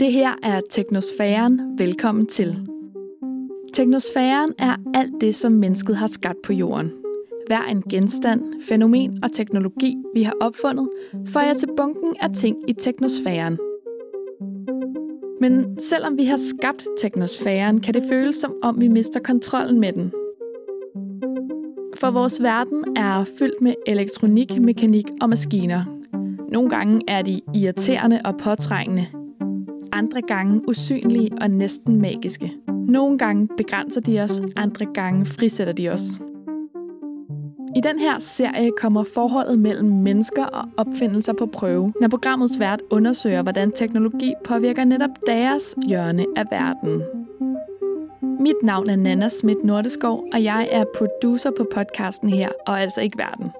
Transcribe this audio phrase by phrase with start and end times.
[0.00, 1.78] Det her er Teknosfæren.
[1.78, 2.68] Velkommen til.
[3.72, 6.92] Teknosfæren er alt det, som mennesket har skabt på jorden.
[7.46, 10.88] Hver en genstand, fænomen og teknologi, vi har opfundet,
[11.26, 13.58] får jeg til bunken af ting i teknosfæren.
[15.40, 19.92] Men selvom vi har skabt teknosfæren, kan det føles som om vi mister kontrollen med
[19.92, 20.12] den.
[21.96, 25.99] For vores verden er fyldt med elektronik, mekanik og maskiner.
[26.52, 29.06] Nogle gange er de irriterende og påtrængende.
[29.92, 32.52] Andre gange usynlige og næsten magiske.
[32.68, 36.20] Nogle gange begrænser de os, andre gange frisætter de os.
[37.76, 42.82] I den her serie kommer forholdet mellem mennesker og opfindelser på prøve, når programmets vært
[42.90, 47.02] undersøger, hvordan teknologi påvirker netop deres hjørne af verden.
[48.40, 53.00] Mit navn er Nana Schmidt Nordeskov, og jeg er producer på podcasten her, og altså
[53.00, 53.50] ikke verden.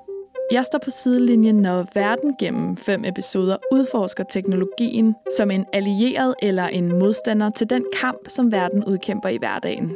[0.53, 6.67] Jeg står på sidelinjen, når verden gennem fem episoder udforsker teknologien som en allieret eller
[6.67, 9.93] en modstander til den kamp, som verden udkæmper i hverdagen.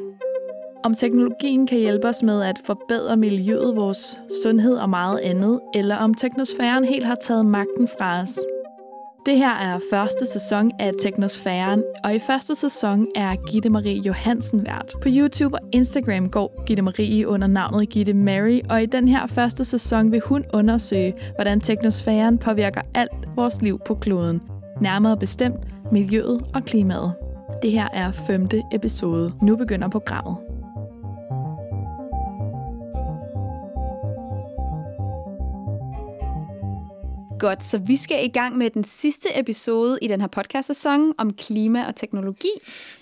[0.85, 5.97] Om teknologien kan hjælpe os med at forbedre miljøet, vores sundhed og meget andet, eller
[5.97, 8.39] om teknosfæren helt har taget magten fra os.
[9.27, 14.65] Det her er første sæson af Teknosfæren, og i første sæson er Gitte Marie Johansen
[14.65, 14.93] vært.
[15.03, 19.27] På YouTube og Instagram går Gitte Marie under navnet Gitte Mary, og i den her
[19.27, 24.41] første sæson vil hun undersøge, hvordan teknosfæren påvirker alt vores liv på kloden.
[24.81, 27.13] Nærmere bestemt miljøet og klimaet.
[27.63, 29.33] Det her er femte episode.
[29.43, 30.37] Nu begynder programmet.
[37.45, 41.33] Godt, så vi skal i gang med den sidste episode i den her podcast-sæson om
[41.33, 42.49] klima og teknologi.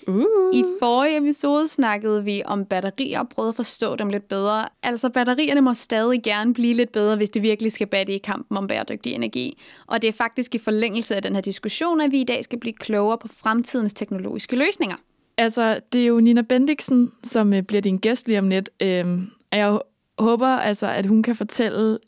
[0.07, 0.25] Uh.
[0.53, 4.69] I forrige episode snakkede vi om batterier og prøvede at forstå dem lidt bedre.
[4.83, 8.57] Altså, batterierne må stadig gerne blive lidt bedre, hvis det virkelig skal batte i kampen
[8.57, 9.57] om bæredygtig energi.
[9.87, 12.59] Og det er faktisk i forlængelse af den her diskussion, at vi i dag skal
[12.59, 14.95] blive klogere på fremtidens teknologiske løsninger.
[15.37, 18.69] Altså, det er jo Nina Bendiksen, som øh, bliver din gæst lige om lidt.
[18.81, 19.79] Øhm, jeg
[20.19, 21.99] håber altså, at hun kan fortælle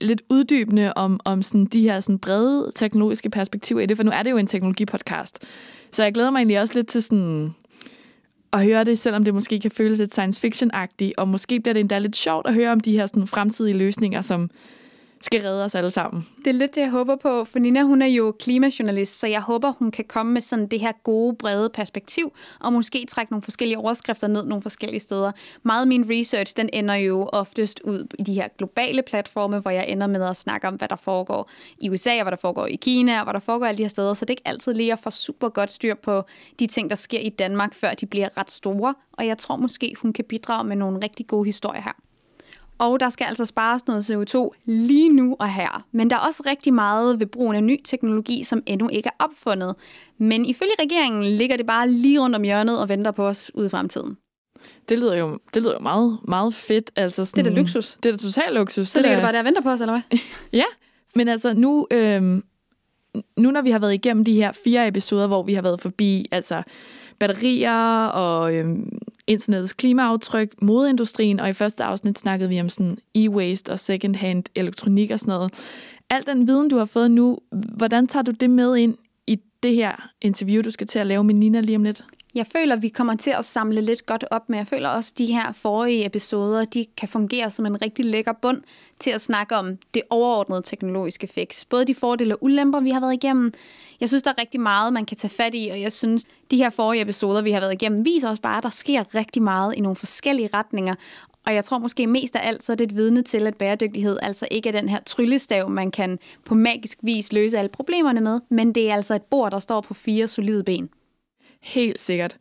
[0.00, 4.10] lidt uddybende om, om sådan de her sådan brede teknologiske perspektiver i det, for nu
[4.10, 5.38] er det jo en teknologipodcast.
[5.92, 7.54] Så jeg glæder mig egentlig også lidt til sådan
[8.52, 11.80] at høre det, selvom det måske kan føles lidt science fiction-agtigt, og måske bliver det
[11.80, 14.50] endda lidt sjovt at høre om de her sådan fremtidige løsninger, som,
[15.20, 16.26] skal redde os alle sammen.
[16.38, 19.40] Det er lidt det, jeg håber på, for Nina hun er jo klimajournalist, så jeg
[19.40, 23.42] håber, hun kan komme med sådan det her gode, brede perspektiv, og måske trække nogle
[23.42, 25.32] forskellige overskrifter ned nogle forskellige steder.
[25.62, 29.70] Meget af min research, den ender jo oftest ud i de her globale platforme, hvor
[29.70, 32.66] jeg ender med at snakke om, hvad der foregår i USA, og hvad der foregår
[32.66, 34.74] i Kina, og hvad der foregår alle de her steder, så det er ikke altid
[34.74, 36.22] lige at få super godt styr på
[36.58, 39.94] de ting, der sker i Danmark, før de bliver ret store, og jeg tror måske,
[40.02, 42.07] hun kan bidrage med nogle rigtig gode historier her.
[42.78, 45.84] Og der skal altså spares noget CO2 lige nu og her.
[45.92, 49.24] Men der er også rigtig meget ved brugen af ny teknologi, som endnu ikke er
[49.24, 49.74] opfundet.
[50.18, 53.66] Men ifølge regeringen ligger det bare lige rundt om hjørnet og venter på os ude
[53.66, 54.16] i fremtiden.
[54.88, 56.90] Det lyder jo, det lyder jo meget, meget fedt.
[56.96, 57.98] Altså sådan, det er da luksus.
[58.02, 58.88] Det er da totalt luksus.
[58.88, 60.18] Så det ligger det bare der og venter på os, eller hvad?
[60.60, 60.64] ja,
[61.14, 62.42] men altså nu, øhm,
[63.36, 66.26] nu når vi har været igennem de her fire episoder, hvor vi har været forbi
[66.30, 66.62] altså
[67.20, 73.72] batterier og øhm, internettets klimaaftryk, modeindustrien, og i første afsnit snakkede vi om sådan e-waste
[73.72, 75.52] og second-hand elektronik og sådan noget.
[76.10, 78.96] Al den viden, du har fået nu, hvordan tager du det med ind
[79.26, 82.04] i det her interview, du skal til at lave med Nina lige om lidt?
[82.34, 85.18] Jeg føler, vi kommer til at samle lidt godt op, men jeg føler også, at
[85.18, 88.62] de her forrige episoder, de kan fungere som en rigtig lækker bund
[88.98, 91.64] til at snakke om det overordnede teknologiske fix.
[91.64, 93.52] Både de fordele og ulemper, vi har været igennem.
[94.00, 96.56] Jeg synes, der er rigtig meget, man kan tage fat i, og jeg synes, de
[96.56, 99.74] her forrige episoder, vi har været igennem, viser os bare, at der sker rigtig meget
[99.74, 100.94] i nogle forskellige retninger.
[101.46, 104.18] Og jeg tror måske mest af alt, så er det et vidne til, at bæredygtighed
[104.22, 108.40] altså ikke er den her tryllestav, man kan på magisk vis løse alle problemerne med,
[108.50, 110.88] men det er altså et bord, der står på fire solide ben.
[111.62, 112.36] Helt sikkert.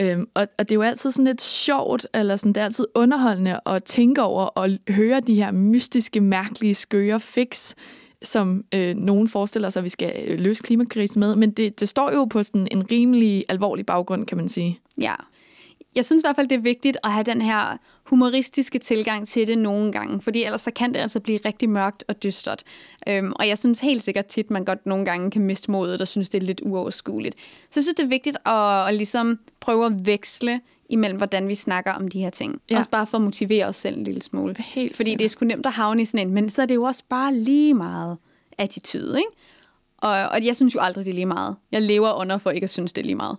[0.00, 2.86] Øhm, og, og det er jo altid sådan lidt sjovt, eller sådan, det er altid
[2.94, 7.74] underholdende at tænke over og høre de her mystiske, mærkelige, skøre fix,
[8.22, 11.36] som øh, nogen forestiller sig, at vi skal øh, løse klimakrisen med.
[11.36, 14.80] Men det, det står jo på sådan en rimelig alvorlig baggrund, kan man sige.
[14.98, 15.14] Ja,
[15.94, 19.46] jeg synes i hvert fald, det er vigtigt at have den her humoristiske tilgang til
[19.46, 22.62] det nogle gange, fordi ellers så kan det altså blive rigtig mørkt og dystert.
[23.08, 26.08] Øhm, og jeg synes helt sikkert tit, man godt nogle gange kan miste modet og
[26.08, 27.36] synes, det er lidt uoverskueligt.
[27.38, 31.54] Så jeg synes, det er vigtigt at, at ligesom prøve at veksle imellem, hvordan vi
[31.54, 32.60] snakker om de her ting.
[32.70, 32.78] Ja.
[32.78, 34.56] Også bare for at motivere os selv en lille smule.
[34.58, 35.18] Helt fordi sikkert.
[35.18, 37.02] det er sgu nemt at havne i sådan en, men så er det jo også
[37.08, 38.16] bare lige meget
[38.58, 39.30] attitude, ikke?
[39.98, 41.56] Og, og jeg synes jo aldrig, det er lige meget.
[41.72, 43.36] Jeg lever under for ikke at synes, det er lige meget.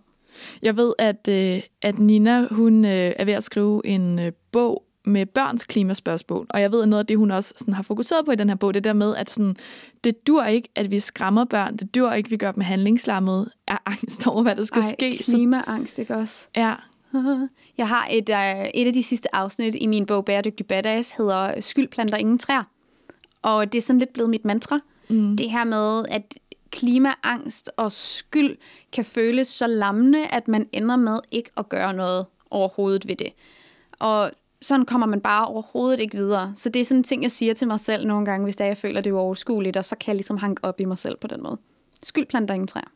[0.61, 4.83] Jeg ved, at, øh, at Nina hun øh, er ved at skrive en øh, bog
[5.05, 6.47] med børns klimaspørgsmål.
[6.49, 8.49] Og jeg ved, at noget af det, hun også sådan har fokuseret på i den
[8.49, 9.55] her bog, det der med, at sådan,
[10.03, 11.77] det dur ikke, at vi skræmmer børn.
[11.77, 14.87] Det dur ikke, at vi gør dem handlingslammet af angst over, hvad der skal Ej,
[14.87, 15.17] ske.
[15.23, 16.47] klimaangst, ikke også?
[16.55, 16.73] Ja,
[17.77, 21.61] Jeg har et, uh, et af de sidste afsnit i min bog Bæredygtig Badass, hedder
[21.61, 22.63] Skyld planter ingen træer.
[23.41, 24.79] Og det er sådan lidt blevet mit mantra.
[25.09, 25.37] Mm.
[25.37, 26.37] Det her med, at
[26.73, 28.57] klimaangst og skyld
[28.91, 33.33] kan føles så lammende, at man ender med ikke at gøre noget overhovedet ved det.
[33.99, 34.31] Og
[34.61, 36.53] sådan kommer man bare overhovedet ikke videre.
[36.55, 38.63] Så det er sådan en ting, jeg siger til mig selv nogle gange, hvis det
[38.63, 40.97] er, jeg føler, det er overskueligt, og så kan jeg ligesom hanke op i mig
[40.97, 41.57] selv på den måde.
[42.03, 42.91] Skyld planter ingen træer.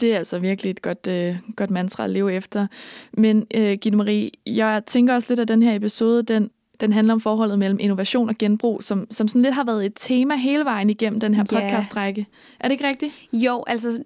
[0.00, 2.66] det er altså virkelig et godt, øh, godt mantra at leve efter.
[3.12, 6.50] Men øh, Gitte Marie, jeg tænker også lidt, at den her episode, den,
[6.80, 9.92] den handler om forholdet mellem innovation og genbrug, som, som sådan lidt har været et
[9.96, 11.60] tema hele vejen igennem den her Ja.
[11.60, 12.26] podcastrække.
[12.60, 13.12] Er det ikke rigtigt?
[13.32, 14.02] Jo, altså,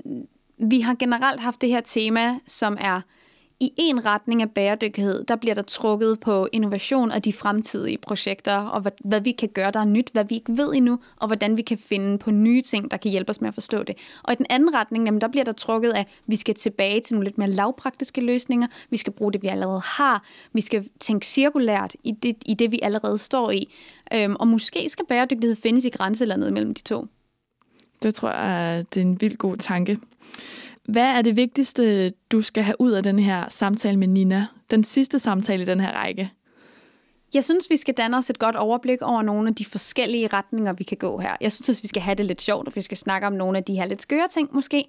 [0.59, 3.01] vi har generelt haft det her tema, som er
[3.61, 8.57] i en retning af bæredygtighed, der bliver der trukket på innovation og de fremtidige projekter,
[8.57, 11.27] og hvad, hvad vi kan gøre, der er nyt, hvad vi ikke ved endnu, og
[11.27, 13.97] hvordan vi kan finde på nye ting, der kan hjælpe os med at forstå det.
[14.23, 17.01] Og i den anden retning, jamen, der bliver der trukket af, at vi skal tilbage
[17.01, 20.89] til nogle lidt mere lavpraktiske løsninger, vi skal bruge det, vi allerede har, vi skal
[21.01, 23.69] tænke cirkulært i det, i det vi allerede står i,
[24.15, 27.07] øhm, og måske skal bæredygtighed findes i grænselandet mellem de to.
[28.03, 29.99] Det tror jeg, det er en vild god tanke.
[30.89, 34.47] Hvad er det vigtigste, du skal have ud af den her samtale med Nina?
[34.71, 36.33] Den sidste samtale i den her række.
[37.35, 40.73] Jeg synes, vi skal danne os et godt overblik over nogle af de forskellige retninger,
[40.73, 41.37] vi kan gå her.
[41.41, 43.59] Jeg synes at vi skal have det lidt sjovt, og vi skal snakke om nogle
[43.59, 44.85] af de her lidt skøre ting måske.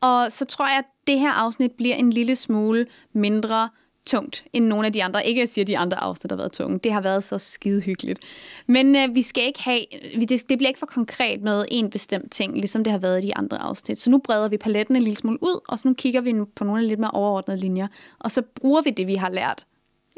[0.00, 3.68] Og så tror jeg, at det her afsnit bliver en lille smule mindre
[4.06, 5.26] tungt end nogle af de andre.
[5.26, 6.78] Ikke at sige, at de andre afsnit har været tunge.
[6.78, 8.18] Det har været så skide hyggeligt.
[8.66, 9.80] Men øh, vi skal ikke have,
[10.18, 13.24] vi- det, det bliver ikke for konkret med en bestemt ting, ligesom det har været
[13.24, 14.00] i de andre afsnit.
[14.00, 16.64] Så nu breder vi paletten en lille smule ud, og så nu kigger vi på
[16.64, 17.86] nogle af de lidt mere overordnede linjer.
[18.18, 19.66] Og så bruger vi det, vi har lært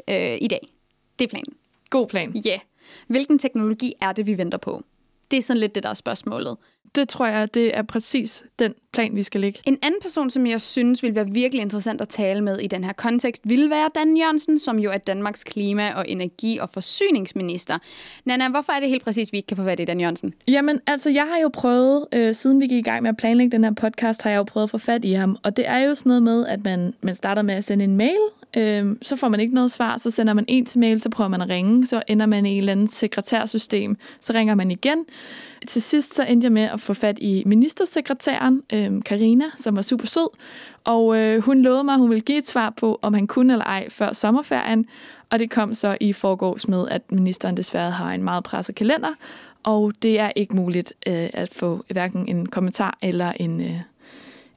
[0.09, 0.67] øh, i dag.
[1.19, 1.53] Det er planen.
[1.89, 2.31] God plan.
[2.45, 2.49] Ja.
[2.49, 2.59] Yeah.
[3.07, 4.83] Hvilken teknologi er det, vi venter på?
[5.31, 6.57] Det er sådan lidt det, der er spørgsmålet.
[6.95, 9.59] Det tror jeg, det er præcis den plan, vi skal lægge.
[9.65, 12.83] En anden person, som jeg synes ville være virkelig interessant at tale med i den
[12.83, 17.77] her kontekst, ville være Dan Jørgensen, som jo er Danmarks klima- og energi- og forsyningsminister.
[18.25, 20.33] Nana, hvorfor er det helt præcis, vi ikke kan få fat i Dan Jørgensen?
[20.47, 23.51] Jamen, altså, jeg har jo prøvet, øh, siden vi gik i gang med at planlægge
[23.51, 25.37] den her podcast, har jeg jo prøvet at få fat i ham.
[25.43, 27.97] Og det er jo sådan noget med, at man, man starter med at sende en
[27.97, 28.19] mail,
[28.57, 31.27] øh, så får man ikke noget svar, så sender man en til mail, så prøver
[31.27, 35.05] man at ringe, så ender man i et eller andet sekretærsystem, så ringer man igen.
[35.67, 39.81] Til sidst så endte jeg med at få fat i ministersekretæren, øh, Karina, som var
[39.81, 40.29] super sød,
[40.83, 43.53] og øh, hun lovede mig, at hun ville give et svar på, om han kunne
[43.53, 44.85] eller ej før sommerferien,
[45.29, 49.13] og det kom så i forgårs med, at ministeren desværre har en meget presset kalender,
[49.63, 53.79] og det er ikke muligt øh, at få hverken en kommentar eller en, øh,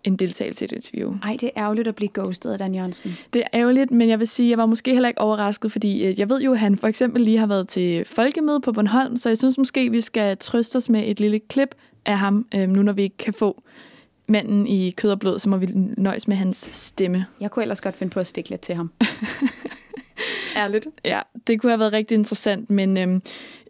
[0.05, 1.15] en deltagelse i et interview.
[1.23, 3.17] Ej, det er ærgerligt at blive ghostet af Dan Jørgensen.
[3.33, 6.07] Det er ærgerligt, men jeg vil sige, at jeg var måske heller ikke overrasket, fordi
[6.07, 9.17] øh, jeg ved jo, at han for eksempel lige har været til folkemøde på Bornholm,
[9.17, 11.75] så jeg synes måske, vi skal trøste os med et lille klip
[12.07, 13.63] af ham, øh, nu når vi ikke kan få
[14.27, 15.67] manden i kød og blod, så må vi
[15.97, 17.27] nøjes med hans stemme.
[17.41, 18.93] Jeg kunne ellers godt finde på at stikke lidt til ham.
[20.57, 20.87] Ærligt.
[21.05, 23.21] Ja, det kunne have været rigtig interessant, men øh,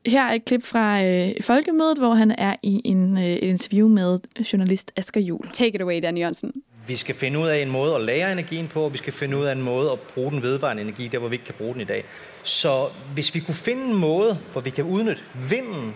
[0.06, 3.88] her er et klip fra øh, folkemødet, hvor han er i en, øh, et interview
[3.88, 4.18] med
[4.52, 5.48] journalist Asger Jul.
[5.52, 6.52] Take it away, Dan Jørgensen.
[6.86, 9.36] Vi skal finde ud af en måde at lære energien på, og vi skal finde
[9.36, 11.72] ud af en måde at bruge den vedvarende energi, der hvor vi ikke kan bruge
[11.72, 12.04] den i dag.
[12.42, 15.94] Så hvis vi kunne finde en måde, hvor vi kan udnytte vinden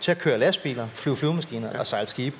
[0.00, 2.36] til at køre lastbiler, flyve flyvemaskiner og sejle skibe,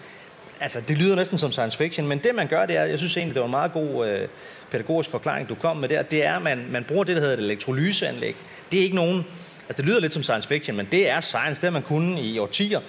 [0.61, 3.17] altså det lyder næsten som science fiction, men det man gør, det er, jeg synes
[3.17, 4.29] egentlig, det var en meget god øh,
[4.71, 7.37] pædagogisk forklaring, du kom med der, det er, at man, man bruger det, der hedder
[7.37, 8.37] et elektrolyseanlæg.
[8.73, 9.25] Det er ikke nogen,
[9.69, 12.25] altså det lyder lidt som science fiction, men det er science, det har man kunnet
[12.25, 12.81] i årtier.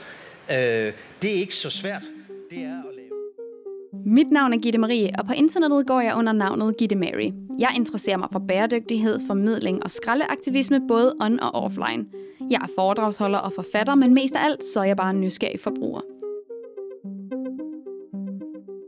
[0.50, 2.02] Øh, det er ikke så svært.
[2.50, 2.95] Det er
[4.06, 7.32] mit navn er Gitte Marie, og på internettet går jeg under navnet Gitte Mary.
[7.60, 12.06] Jeg interesserer mig for bæredygtighed, formidling og skraldeaktivisme både on- og offline.
[12.52, 15.60] Jeg er foredragsholder og forfatter, men mest af alt så er jeg bare en nysgerrig
[15.60, 16.02] forbruger.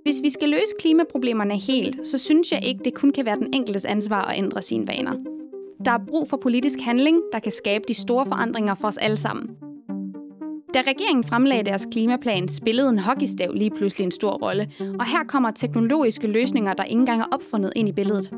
[0.03, 3.53] Hvis vi skal løse klimaproblemerne helt, så synes jeg ikke, det kun kan være den
[3.53, 5.13] enkeltes ansvar at ændre sine vaner.
[5.85, 9.17] Der er brug for politisk handling, der kan skabe de store forandringer for os alle
[9.17, 9.66] sammen.
[10.73, 15.23] Da regeringen fremlagde deres klimaplan, spillede en hockeystav lige pludselig en stor rolle, og her
[15.27, 18.31] kommer teknologiske løsninger, der ikke engang er opfundet ind i billedet.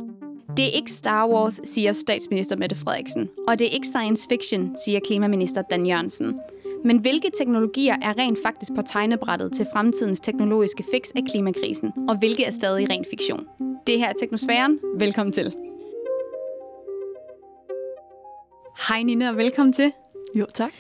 [0.57, 4.75] Det er ikke Star Wars, siger statsminister Mette Frederiksen, og det er ikke science fiction,
[4.85, 6.39] siger klimaminister Dan Jørgensen.
[6.83, 12.17] Men hvilke teknologier er rent faktisk på tegnebrættet til fremtidens teknologiske fix af klimakrisen, og
[12.17, 13.47] hvilke er stadig ren fiktion?
[13.87, 14.79] Det her er Teknosfæren.
[14.95, 15.55] Velkommen til.
[18.87, 19.91] Hej Nina, og velkommen til.
[20.35, 20.71] Jo, tak.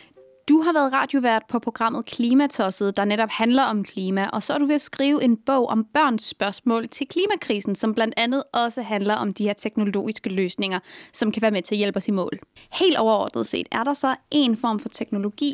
[0.49, 4.57] Du har været radiovært på programmet Klimatosset, der netop handler om klima, og så er
[4.57, 8.81] du ved at skrive en bog om børns spørgsmål til klimakrisen, som blandt andet også
[8.81, 10.79] handler om de her teknologiske løsninger,
[11.13, 12.39] som kan være med til at hjælpe os i mål.
[12.73, 15.53] Helt overordnet set, er der så en form for teknologi,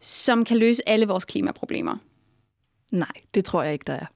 [0.00, 1.96] som kan løse alle vores klimaproblemer?
[2.92, 4.06] Nej, det tror jeg ikke, der er.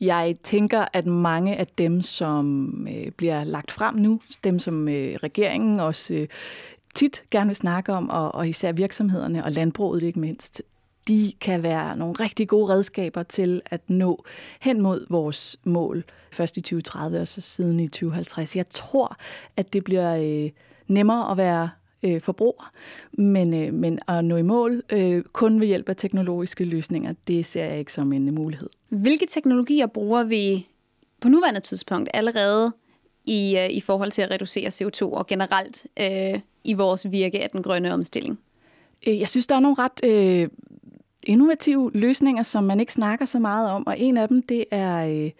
[0.00, 5.14] Jeg tænker, at mange af dem, som øh, bliver lagt frem nu, dem som øh,
[5.22, 6.26] regeringen også øh,
[6.94, 10.62] tit gerne vil snakke om, og, og især virksomhederne og landbruget ikke mindst,
[11.08, 14.24] de kan være nogle rigtig gode redskaber til at nå
[14.60, 18.56] hen mod vores mål, først i 2030 og så siden i 2050.
[18.56, 19.16] Jeg tror,
[19.56, 20.50] at det bliver øh,
[20.86, 21.70] nemmere at være
[22.02, 22.70] øh, forbruger,
[23.12, 27.46] men, øh, men at nå i mål øh, kun ved hjælp af teknologiske løsninger, det
[27.46, 28.68] ser jeg ikke som en mulighed.
[28.88, 30.68] Hvilke teknologier bruger vi
[31.20, 32.72] på nuværende tidspunkt allerede
[33.24, 37.50] i, øh, i forhold til at reducere CO2 og generelt øh, i vores virke af
[37.50, 38.38] den grønne omstilling?
[39.06, 40.48] Øh, jeg synes, der er nogle ret øh,
[41.26, 45.06] innovative løsninger, som man ikke snakker så meget om, og en af dem, det er,
[45.06, 45.30] øh,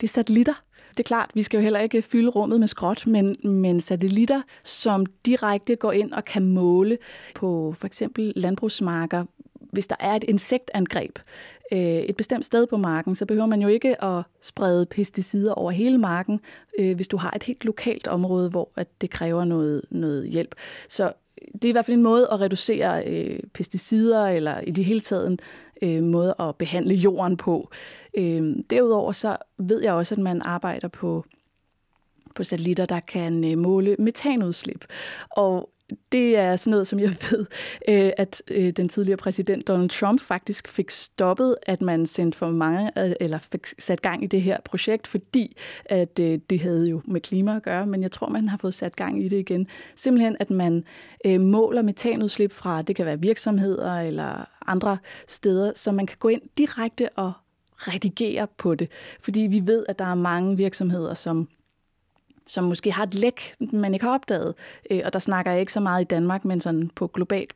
[0.00, 0.62] det er satellitter.
[0.90, 4.42] Det er klart, vi skal jo heller ikke fylde rummet med skrot, men, men satellitter,
[4.64, 6.98] som direkte går ind og kan måle
[7.34, 9.24] på for eksempel landbrugsmarker,
[9.72, 11.18] hvis der er et insektangreb
[11.74, 15.70] øh, et bestemt sted på marken, så behøver man jo ikke at sprede pesticider over
[15.70, 16.40] hele marken,
[16.78, 20.54] øh, hvis du har et helt lokalt område, hvor at det kræver noget, noget hjælp.
[20.88, 21.12] Så
[21.52, 25.00] det er i hvert fald en måde at reducere øh, pesticider, eller i det hele
[25.00, 25.38] taget en
[25.82, 27.70] øh, måde at behandle jorden på.
[28.18, 31.24] Øh, derudover så ved jeg også, at man arbejder på
[32.34, 34.84] på satellitter, der kan øh, måle metanudslip.
[35.30, 35.70] Og
[36.12, 37.46] det er sådan noget, som jeg ved,
[37.88, 42.50] øh, at øh, den tidligere præsident Donald Trump faktisk fik stoppet, at man sendte for
[42.50, 46.88] mange, øh, eller fik sat gang i det her projekt, fordi at øh, det havde
[46.88, 49.38] jo med klima at gøre, men jeg tror, man har fået sat gang i det
[49.38, 49.66] igen.
[49.96, 50.84] Simpelthen, at man
[51.26, 56.28] øh, måler metanudslip fra, det kan være virksomheder eller andre steder, så man kan gå
[56.28, 57.32] ind direkte og
[57.76, 58.88] redigere på det.
[59.20, 61.48] Fordi vi ved, at der er mange virksomheder, som
[62.46, 64.54] som måske har et læk, man ikke har opdaget.
[64.90, 67.46] Øh, og der snakker jeg ikke så meget i Danmark, men sådan på global,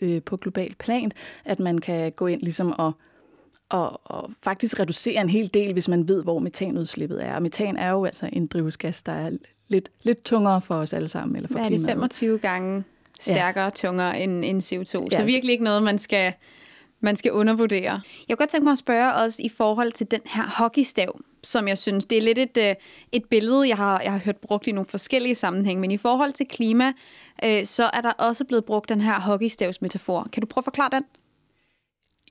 [0.00, 1.12] øh, på global plan,
[1.44, 2.92] at man kan gå ind ligesom og,
[3.68, 7.34] og, og faktisk reducere en hel del, hvis man ved, hvor metanudslippet er.
[7.34, 9.30] Og metan er jo altså en drivhusgas, der er
[9.68, 11.36] lidt, lidt tungere for os alle sammen.
[11.36, 12.84] Eller for Hvad er det, 25 gange
[13.20, 13.70] stærkere, ja.
[13.70, 15.08] tungere end, end CO2?
[15.10, 16.32] Ja, så virkelig ikke noget, man skal,
[17.00, 17.92] man skal undervurdere.
[17.92, 21.68] Jeg kunne godt tænke mig at spørge os i forhold til den her hockeystav, som
[21.68, 22.74] jeg synes, det er lidt et, øh,
[23.12, 26.32] et billede, jeg har, jeg har hørt brugt i nogle forskellige sammenhænge, men i forhold
[26.32, 26.92] til klima,
[27.44, 30.28] øh, så er der også blevet brugt den her hockeystavsmetafor.
[30.32, 31.04] Kan du prøve at forklare den?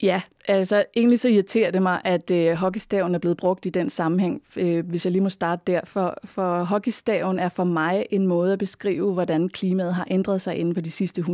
[0.04, 3.90] Ja, altså egentlig så irriterer det mig, at øh, hockeystaven er blevet brugt i den
[3.90, 5.82] sammenhæng, øh, hvis jeg lige må starte der.
[5.84, 10.56] For, for hockeystaven er for mig en måde at beskrive, hvordan klimaet har ændret sig
[10.58, 11.26] inden for de sidste 100-150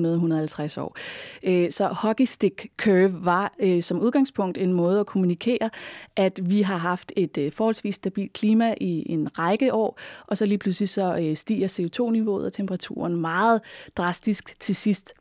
[0.81, 0.97] år.
[1.43, 5.69] Øh, så hockeystick curve var øh, som udgangspunkt en måde at kommunikere,
[6.15, 10.45] at vi har haft et øh, forholdsvis stabilt klima i en række år, og så
[10.45, 13.61] lige pludselig så øh, stiger CO2-niveauet og temperaturen meget
[13.97, 15.13] drastisk til sidst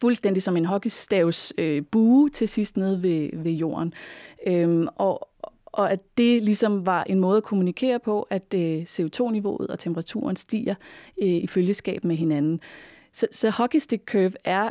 [0.00, 3.94] fuldstændig som en hockeystavs øh, bue til sidst nede ved, ved jorden.
[4.46, 5.28] Øhm, og,
[5.66, 10.36] og at det ligesom var en måde at kommunikere på, at øh, CO2-niveauet og temperaturen
[10.36, 10.74] stiger
[11.22, 12.60] øh, i følgeskab med hinanden.
[13.12, 14.70] Så, så hockeystick curve er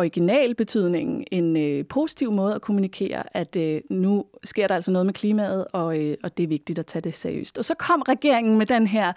[0.00, 5.06] original betydningen en øh, positiv måde at kommunikere, at øh, nu sker der altså noget
[5.06, 7.58] med klimaet, og, øh, og det er vigtigt at tage det seriøst.
[7.58, 9.12] Og så kom regeringen med den her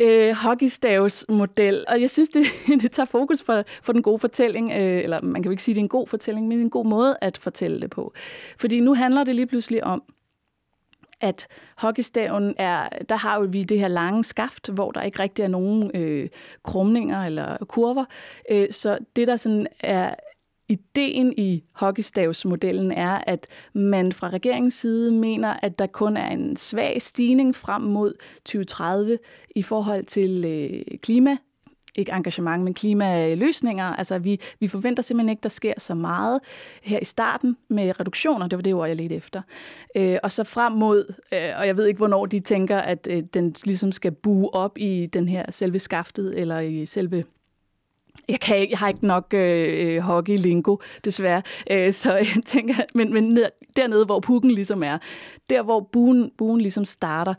[0.00, 2.46] øh, hockeystavsmodel, og jeg synes, det,
[2.82, 5.72] det tager fokus for, for den gode fortælling, øh, eller man kan jo ikke sige,
[5.72, 8.12] at det er en god fortælling, men en god måde at fortælle det på.
[8.58, 10.02] Fordi nu handler det lige pludselig om,
[11.20, 11.46] at
[11.76, 15.90] hockeystaven er, der har vi det her lange skaft, hvor der ikke rigtig er nogen
[15.94, 16.28] øh,
[16.62, 18.04] krumninger eller kurver.
[18.50, 20.14] Øh, så det, der sådan er
[20.68, 26.56] ideen i hockeystavsmodellen er, at man fra regeringens side mener, at der kun er en
[26.56, 29.18] svag stigning frem mod 2030
[29.56, 31.36] i forhold til øh, klima
[31.98, 33.84] ikke engagement, men klimaløsninger.
[33.84, 36.40] Altså, vi, vi forventer simpelthen ikke, der sker så meget
[36.82, 38.46] her i starten med reduktioner.
[38.46, 39.42] Det var det ord, jeg ledte efter.
[39.96, 43.22] Øh, og så frem mod, øh, og jeg ved ikke, hvornår de tænker, at øh,
[43.34, 47.24] den ligesom skal bue op i den her selve skaftet, eller i selve
[48.28, 51.42] jeg, kan ikke, jeg har ikke nok øh, øh hockey-lingo, desværre.
[51.70, 54.98] Øh, så jeg tænker, men, men ned, dernede, hvor pukken ligesom er,
[55.50, 57.34] der hvor buen, buen ligesom starter,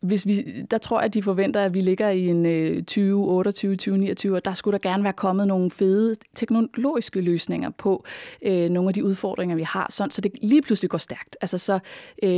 [0.00, 3.76] hvis vi, der tror jeg, at de forventer, at vi ligger i en øh, 2028,
[3.76, 8.04] 2029, og der skulle der gerne være kommet nogle fede teknologiske løsninger på
[8.42, 11.36] øh, nogle af de udfordringer, vi har, sådan, så det lige pludselig går stærkt.
[11.40, 11.74] Altså så
[12.22, 12.28] øh,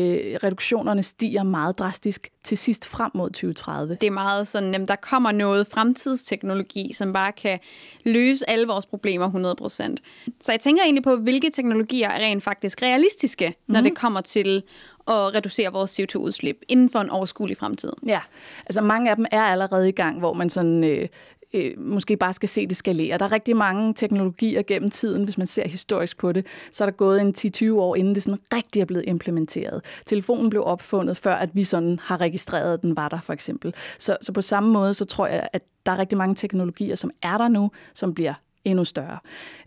[0.44, 3.96] reduktionerne stiger meget drastisk til sidst frem mod 2030.
[4.00, 7.58] Det er meget sådan, at der kommer noget fremtidsteknologi, som bare kan
[8.04, 9.96] løse alle vores problemer 100%.
[10.40, 13.88] Så jeg tænker egentlig på, hvilke teknologier er rent faktisk realistiske, når mhm.
[13.88, 14.62] det kommer til
[15.10, 17.92] at reducere vores CO2-udslip inden for en overskuelig fremtid.
[18.06, 18.20] Ja,
[18.66, 20.84] altså mange af dem er allerede i gang, hvor man sådan...
[20.84, 21.08] Øh,
[21.54, 23.18] øh, måske bare skal se det skalere.
[23.18, 26.90] Der er rigtig mange teknologier gennem tiden, hvis man ser historisk på det, så er
[26.90, 29.84] der gået en 10-20 år, inden det sådan rigtig er blevet implementeret.
[30.06, 33.74] Telefonen blev opfundet, før at vi sådan har registreret, at den var der, for eksempel.
[33.98, 37.10] Så, så på samme måde, så tror jeg, at der er rigtig mange teknologier, som
[37.22, 39.18] er der nu, som bliver endnu større.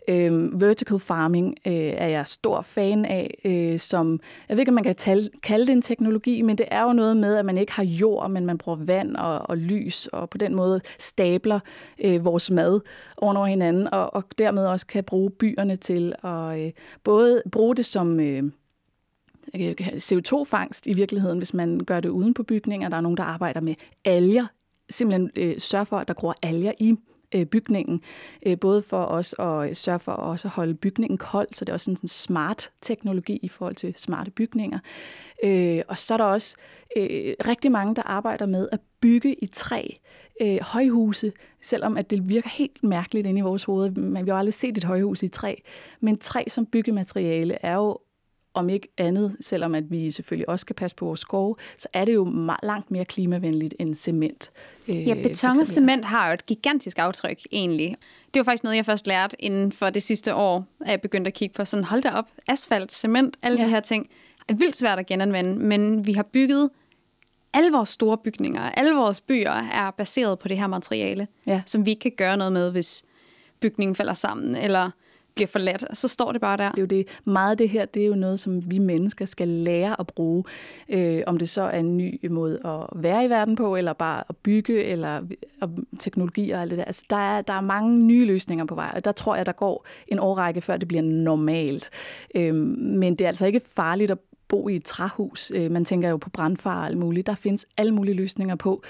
[0.08, 4.74] Øh, vertical farming øh, er jeg stor fan af, øh, som, jeg ved ikke, om
[4.74, 7.56] man kan tale, kalde det en teknologi, men det er jo noget med, at man
[7.56, 11.60] ikke har jord, men man bruger vand og, og lys, og på den måde stabler
[12.04, 12.80] øh, vores mad
[13.16, 16.72] over hinanden, og, og dermed også kan bruge byerne til at øh,
[17.04, 18.20] både bruge det som...
[18.20, 18.42] Øh,
[19.54, 22.88] CO2-fangst i virkeligheden, hvis man gør det uden på bygninger.
[22.88, 23.74] Der er nogen, der arbejder med
[24.04, 24.46] alger.
[24.90, 26.96] Simpelthen øh, sørger for, at der gror alger i
[27.34, 28.00] øh, bygningen,
[28.46, 31.74] øh, både for os at sørge for at også holde bygningen kold, så det er
[31.74, 34.78] også en smart teknologi i forhold til smarte bygninger.
[35.44, 36.56] Øh, og så er der også
[36.96, 39.82] øh, rigtig mange, der arbejder med at bygge i træ,
[40.42, 43.90] øh, højhuse, selvom at det virker helt mærkeligt inde i vores hoved.
[43.90, 45.54] Man har jo aldrig set et højhus i træ,
[46.00, 47.98] men træ som byggemateriale er jo
[48.54, 52.04] om ikke andet, selvom at vi selvfølgelig også skal passe på vores skove, så er
[52.04, 52.32] det jo
[52.62, 54.50] langt mere klimavenligt end cement.
[54.88, 57.96] Øh, ja, beton og cement har jo et gigantisk aftryk egentlig.
[58.34, 61.28] Det var faktisk noget, jeg først lærte inden for det sidste år, at jeg begyndte
[61.28, 63.64] at kigge på sådan, hold da op, asfalt, cement, alle ja.
[63.64, 64.08] de her ting,
[64.48, 66.70] er vildt svært at genanvende, men vi har bygget
[67.52, 71.62] alle vores store bygninger, alle vores byer er baseret på det her materiale, ja.
[71.66, 73.04] som vi ikke kan gøre noget med, hvis
[73.60, 74.90] bygningen falder sammen, eller
[75.34, 76.70] bliver forladt, så står det bare der.
[76.70, 77.20] Det er jo det.
[77.24, 80.44] Meget af det her, det er jo noget, som vi mennesker skal lære at bruge.
[80.88, 84.24] Øh, om det så er en ny måde at være i verden på, eller bare
[84.28, 85.20] at bygge, eller
[85.60, 86.84] og teknologi og alt det der.
[86.84, 89.52] Altså, der, er, der er mange nye løsninger på vej, og der tror jeg, der
[89.52, 91.90] går en årrække, før det bliver normalt.
[92.34, 95.52] Øh, men det er altså ikke farligt at bo i et træhus.
[95.54, 97.26] Øh, man tænker jo på brandfar og alt muligt.
[97.26, 98.82] Der findes alle mulige løsninger på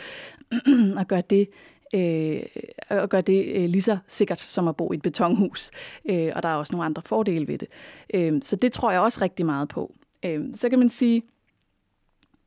[1.01, 1.49] at gøre det
[1.95, 2.43] øh,
[2.91, 5.71] og gør det øh, lige så sikkert som at bo i et betonhus.
[6.11, 7.69] Øh, og der er også nogle andre fordele ved det.
[8.15, 9.93] Øh, så det tror jeg også rigtig meget på.
[10.25, 11.23] Øh, så kan man sige,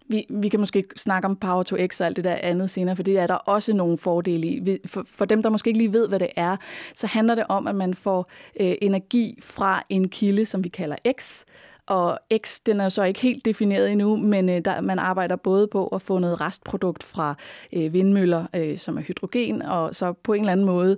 [0.09, 2.95] vi, vi kan måske snakke om Power to X og alt det der andet senere,
[2.95, 4.79] for det er der også nogle fordele i.
[4.85, 6.57] For, for dem, der måske ikke lige ved, hvad det er,
[6.93, 10.95] så handler det om, at man får øh, energi fra en kilde, som vi kalder
[11.19, 11.43] X,
[11.87, 15.67] og X, den er så ikke helt defineret endnu, men øh, der, man arbejder både
[15.67, 17.35] på at få noget restprodukt fra
[17.73, 20.97] øh, vindmøller, øh, som er hydrogen, og så på en eller anden måde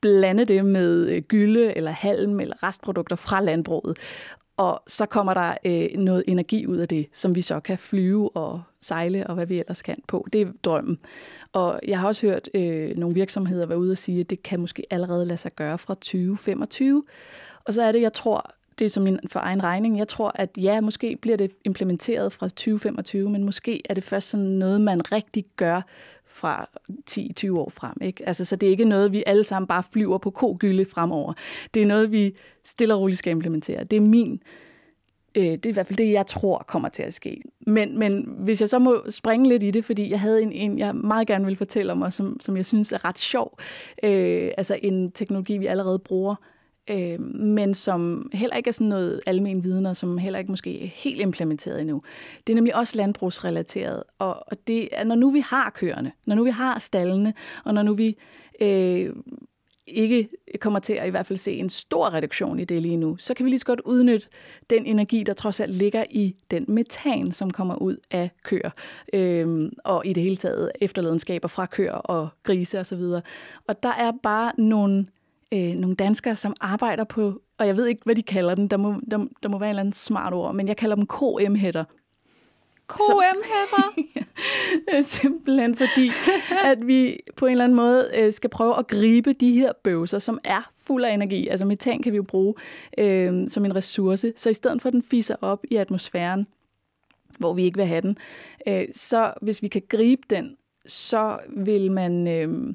[0.00, 3.96] blande det med øh, gylde eller halm eller restprodukter fra landbruget.
[4.56, 8.36] Og så kommer der øh, noget energi ud af det, som vi så kan flyve
[8.36, 10.26] og sejle og hvad vi ellers kan på.
[10.32, 10.98] Det er drømmen.
[11.52, 14.60] Og jeg har også hørt øh, nogle virksomheder være ude og sige, at det kan
[14.60, 17.04] måske allerede lade sig gøre fra 2025.
[17.64, 19.98] Og så er det, jeg tror, det er som min for egen regning.
[19.98, 24.28] Jeg tror, at ja, måske bliver det implementeret fra 2025, men måske er det først
[24.28, 25.82] sådan noget, man rigtig gør
[26.26, 26.68] fra
[27.10, 27.94] 10-20 år frem.
[28.00, 28.26] Ikke?
[28.28, 31.32] Altså, så det er ikke noget, vi alle sammen bare flyver på kogylde fremover.
[31.74, 33.84] Det er noget, vi stille og roligt skal implementere.
[33.84, 34.42] Det er min
[35.36, 37.40] øh, det er i hvert fald det, jeg tror kommer til at ske.
[37.66, 40.78] Men, men hvis jeg så må springe lidt i det, fordi jeg havde en, en
[40.78, 43.58] jeg meget gerne vil fortælle om, og som, som jeg synes er ret sjov.
[44.02, 46.34] Øh, altså en teknologi, vi allerede bruger
[46.90, 50.82] øh, men som heller ikke er sådan noget almen viden, og som heller ikke måske
[50.82, 52.02] er helt implementeret endnu.
[52.46, 56.34] Det er nemlig også landbrugsrelateret, og, og det er, når nu vi har køerne, når
[56.34, 58.16] nu vi har stallene, og når nu vi
[58.60, 59.12] øh,
[59.86, 60.28] ikke
[60.60, 63.34] kommer til at i hvert fald se en stor reduktion i det lige nu, så
[63.34, 64.28] kan vi lige så godt udnytte
[64.70, 68.70] den energi, der trods alt ligger i den metan, som kommer ud af køer,
[69.12, 73.00] øh, og i det hele taget efterladenskaber fra køer og grise osv.
[73.00, 73.22] Og,
[73.68, 75.06] og der er bare nogle
[75.52, 78.76] øh, nogle danskere, som arbejder på, og jeg ved ikke, hvad de kalder den, der
[78.76, 81.84] må, der, der må være en eller anden smart ord, men jeg kalder dem KM-hætter.
[82.88, 84.00] KM-hætter?
[85.02, 86.10] Simpelthen fordi,
[86.64, 90.18] at vi på en eller anden måde øh, skal prøve at gribe de her bøvser,
[90.18, 91.48] som er fuld af energi.
[91.48, 92.54] Altså metan kan vi jo bruge
[92.98, 94.32] øh, som en ressource.
[94.36, 96.46] Så i stedet for, at den fiser op i atmosfæren,
[97.38, 98.18] hvor vi ikke vil have den,
[98.68, 100.56] øh, så hvis vi kan gribe den,
[100.86, 102.74] så vil man, øh,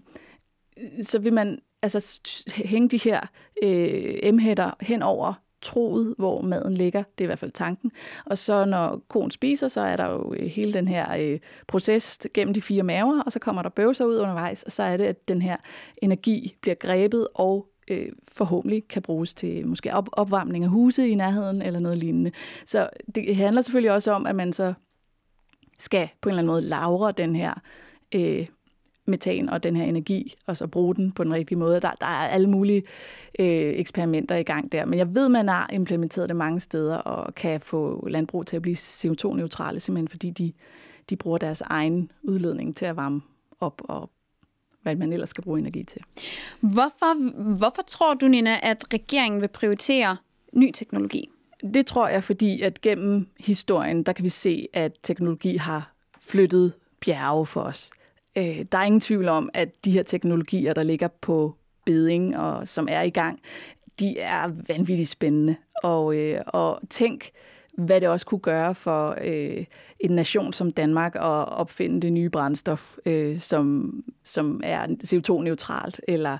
[1.01, 2.19] så vil man altså
[2.55, 3.19] hænge de her
[3.63, 7.03] øh, emhætter hen over troet, hvor maden ligger.
[7.17, 7.91] Det er i hvert fald tanken.
[8.25, 12.19] Og så når konen spiser, så er der jo øh, hele den her øh, proces
[12.33, 15.03] gennem de fire maver, og så kommer der bøvser ud undervejs, og så er det,
[15.05, 15.57] at den her
[15.97, 21.15] energi bliver grebet og øh, forhåbentlig kan bruges til måske op- opvarmning af huset i
[21.15, 22.31] nærheden eller noget lignende.
[22.65, 24.73] Så det handler selvfølgelig også om, at man så
[25.79, 27.53] skal på en eller anden måde lavre den her
[28.15, 28.47] øh,
[29.05, 31.79] metan og den her energi, og så bruge den på den rigtige måde.
[31.79, 32.83] Der, der er alle mulige
[33.39, 33.45] øh,
[33.79, 37.61] eksperimenter i gang der, men jeg ved, man har implementeret det mange steder og kan
[37.61, 40.53] få landbrug til at blive CO2-neutrale, simpelthen fordi de,
[41.09, 43.21] de bruger deres egen udledning til at varme
[43.59, 44.09] op og
[44.81, 46.01] hvad man ellers skal bruge energi til.
[46.59, 50.17] Hvorfor, hvorfor tror du, Nina, at regeringen vil prioritere
[50.53, 51.29] ny teknologi?
[51.73, 56.73] Det tror jeg, fordi at gennem historien, der kan vi se, at teknologi har flyttet
[56.99, 57.91] bjerge for os.
[58.37, 62.67] Øh, der er ingen tvivl om, at de her teknologier, der ligger på beding og
[62.67, 63.39] som er i gang,
[63.99, 65.55] de er vanvittigt spændende.
[65.83, 67.31] Og, øh, og tænk,
[67.77, 69.65] hvad det også kunne gøre for øh,
[69.99, 76.37] en nation som Danmark at opfinde det nye brændstof, øh, som, som er CO2-neutralt, eller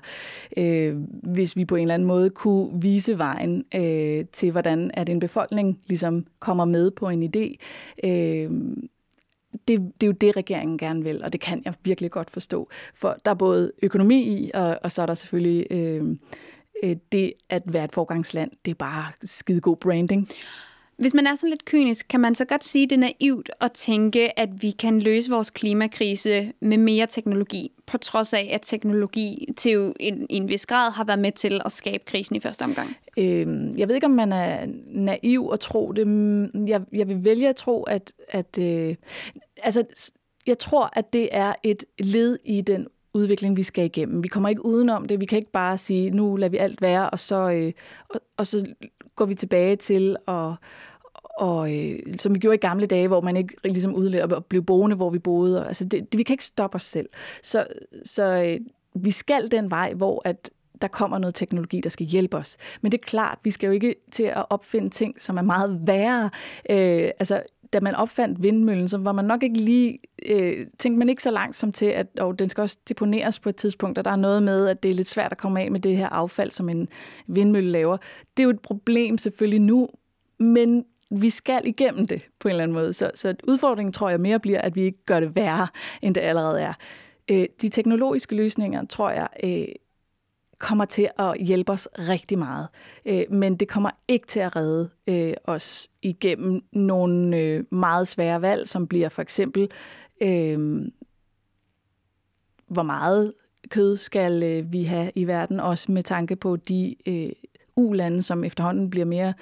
[0.56, 5.08] øh, hvis vi på en eller anden måde kunne vise vejen øh, til, hvordan at
[5.08, 7.56] en befolkning ligesom kommer med på en idé.
[8.08, 8.50] Øh,
[9.52, 12.68] det, det er jo det, regeringen gerne vil, og det kan jeg virkelig godt forstå.
[12.94, 16.16] For der er både økonomi i, og, og så er der selvfølgelig øh,
[16.82, 18.50] øh det at være et forgangsland.
[18.64, 20.28] Det er bare skide god branding.
[21.02, 23.50] Hvis man er sådan lidt kynisk, kan man så godt sige, at det er naivt
[23.60, 28.60] at tænke, at vi kan løse vores klimakrise med mere teknologi, på trods af, at
[28.62, 32.62] teknologi til en, en vis grad har været med til at skabe krisen i første
[32.62, 32.96] omgang?
[33.18, 36.06] Øhm, jeg ved ikke, om man er naiv at tro det.
[36.06, 38.12] Mm, jeg, jeg vil vælge at tro, at...
[38.28, 38.94] at øh,
[39.62, 39.84] altså,
[40.46, 44.22] jeg tror, at det er et led i den udvikling, vi skal igennem.
[44.22, 45.20] Vi kommer ikke udenom det.
[45.20, 47.72] Vi kan ikke bare sige, nu lader vi alt være, og så, øh,
[48.08, 48.66] og, og så
[49.16, 50.52] går vi tilbage til at
[51.38, 54.62] og øh, som vi gjorde i gamle dage, hvor man ikke ligesom udlevede og blev
[54.62, 55.60] boende, hvor vi boede.
[55.60, 57.08] Og, altså det, det, vi kan ikke stoppe os selv.
[57.42, 57.66] Så,
[58.04, 58.60] så øh,
[58.94, 60.50] vi skal den vej, hvor at
[60.82, 62.56] der kommer noget teknologi, der skal hjælpe os.
[62.80, 65.80] Men det er klart, vi skal jo ikke til at opfinde ting, som er meget
[65.86, 66.30] værre.
[66.70, 67.42] Øh, altså,
[67.72, 71.30] da man opfandt vindmøllen, så var man nok ikke lige, øh, tænkte man ikke så
[71.30, 74.16] langt som til, at og den skal også deponeres på et tidspunkt, og der er
[74.16, 76.68] noget med, at det er lidt svært at komme af med det her affald, som
[76.68, 76.88] en
[77.26, 77.96] vindmølle laver.
[78.36, 79.88] Det er jo et problem selvfølgelig nu,
[80.38, 80.84] men
[81.20, 82.92] vi skal igennem det på en eller anden måde.
[82.92, 85.68] Så, så udfordringen tror jeg mere bliver, at vi ikke gør det værre,
[86.02, 86.72] end det allerede er.
[87.30, 89.74] Øh, de teknologiske løsninger, tror jeg, øh,
[90.58, 92.68] kommer til at hjælpe os rigtig meget.
[93.06, 98.42] Øh, men det kommer ikke til at redde øh, os igennem nogle øh, meget svære
[98.42, 99.68] valg, som bliver for eksempel,
[100.20, 100.82] øh,
[102.66, 103.34] hvor meget
[103.68, 107.32] kød skal øh, vi have i verden, også med tanke på de øh,
[107.76, 109.34] ulande, som efterhånden bliver mere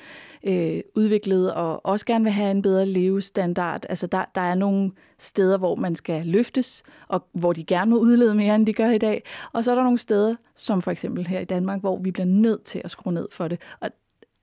[0.45, 3.87] øh, udviklet og også gerne vil have en bedre levestandard.
[3.88, 7.99] Altså der, der er nogle steder, hvor man skal løftes, og hvor de gerne må
[7.99, 9.23] udlede mere, end de gør i dag.
[9.53, 12.27] Og så er der nogle steder, som for eksempel her i Danmark, hvor vi bliver
[12.27, 13.61] nødt til at skrue ned for det.
[13.81, 13.90] Og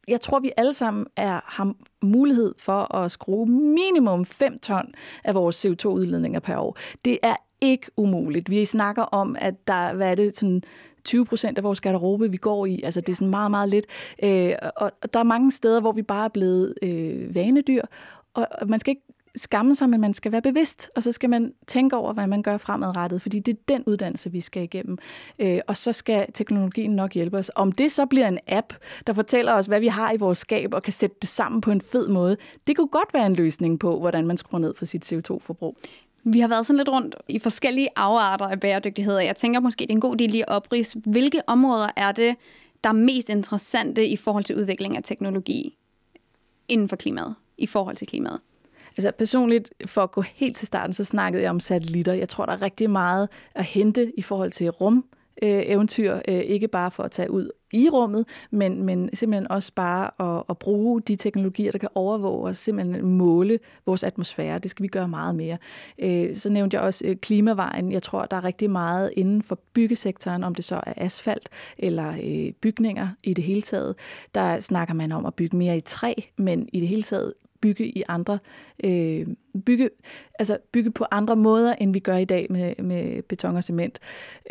[0.08, 5.36] jeg tror, vi alle sammen er, har mulighed for at skrue minimum 5 ton af
[5.36, 6.78] vores CO2-udledninger per år.
[7.06, 8.50] Det er ikke umuligt.
[8.50, 10.64] Vi snakker om, at der, hvad er det, sådan
[11.08, 12.82] 20 procent af vores garderobe, vi går i.
[12.84, 13.86] Altså, det er sådan meget, meget lidt.
[14.24, 17.82] Øh, og der er mange steder, hvor vi bare er blevet øh, vanedyr,
[18.34, 19.02] og man skal ikke
[19.36, 22.42] skamme sig, men man skal være bevidst, og så skal man tænke over, hvad man
[22.42, 24.98] gør fremadrettet, fordi det er den uddannelse, vi skal igennem.
[25.40, 27.52] Øh, og så skal teknologien nok hjælpe os.
[27.56, 28.74] Om det så bliver en app,
[29.08, 31.72] der fortæller os, hvad vi har i vores skab, og kan sætte det sammen på
[31.72, 34.86] en fed måde, det kunne godt være en løsning på, hvordan man skruer ned for
[34.86, 35.76] sit CO2-forbrug.
[36.30, 39.82] Vi har været sådan lidt rundt i forskellige afarter af bæredygtighed, og jeg tænker måske,
[39.82, 41.00] det er en god idé lige at oprise.
[41.06, 42.36] Hvilke områder er det,
[42.84, 45.78] der er mest interessante i forhold til udvikling af teknologi
[46.68, 48.40] inden for klimaet, i forhold til klimaet?
[48.98, 52.14] Altså personligt, for at gå helt til starten, så snakkede jeg om satellitter.
[52.14, 55.06] Jeg tror, der er rigtig meget at hente i forhold til rum,
[55.42, 59.72] øh, eventyr, øh, ikke bare for at tage ud i rummet, men, men simpelthen også
[59.76, 64.60] bare at, at bruge de teknologier, der kan overvåge os, simpelthen måle vores atmosfære.
[64.60, 65.58] Det skal vi gøre meget mere.
[66.00, 67.92] Øh, så nævnte jeg også øh, klimavejen.
[67.92, 72.14] Jeg tror, der er rigtig meget inden for byggesektoren, om det så er asfalt eller
[72.24, 73.96] øh, bygninger i det hele taget.
[74.36, 77.86] Der snakker man om at bygge mere i træ, men i det hele taget bygge
[77.88, 78.40] i andre
[78.84, 79.28] øh,
[79.66, 79.90] bygge,
[80.40, 84.00] altså bygge på andre måder, end vi gør i dag med, med beton og cement.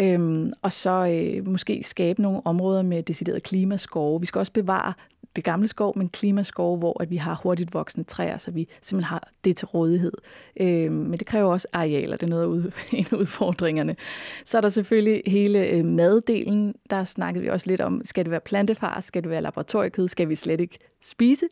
[0.00, 4.20] Øhm, og så øh, måske skabe nogle områder med decideret klimaskove.
[4.20, 4.92] Vi skal også bevare
[5.36, 9.08] det gamle skov, men klimaskov, hvor at vi har hurtigt voksende træer, så vi simpelthen
[9.08, 10.12] har det til rådighed.
[10.60, 13.96] Øh, men det kræver også arealer, det er noget af en af udfordringerne.
[14.44, 18.30] Så er der selvfølgelig hele øh, maddelen, der snakkede vi også lidt om, skal det
[18.30, 21.46] være plantefar, skal det være laboratoriekød, skal vi slet ikke spise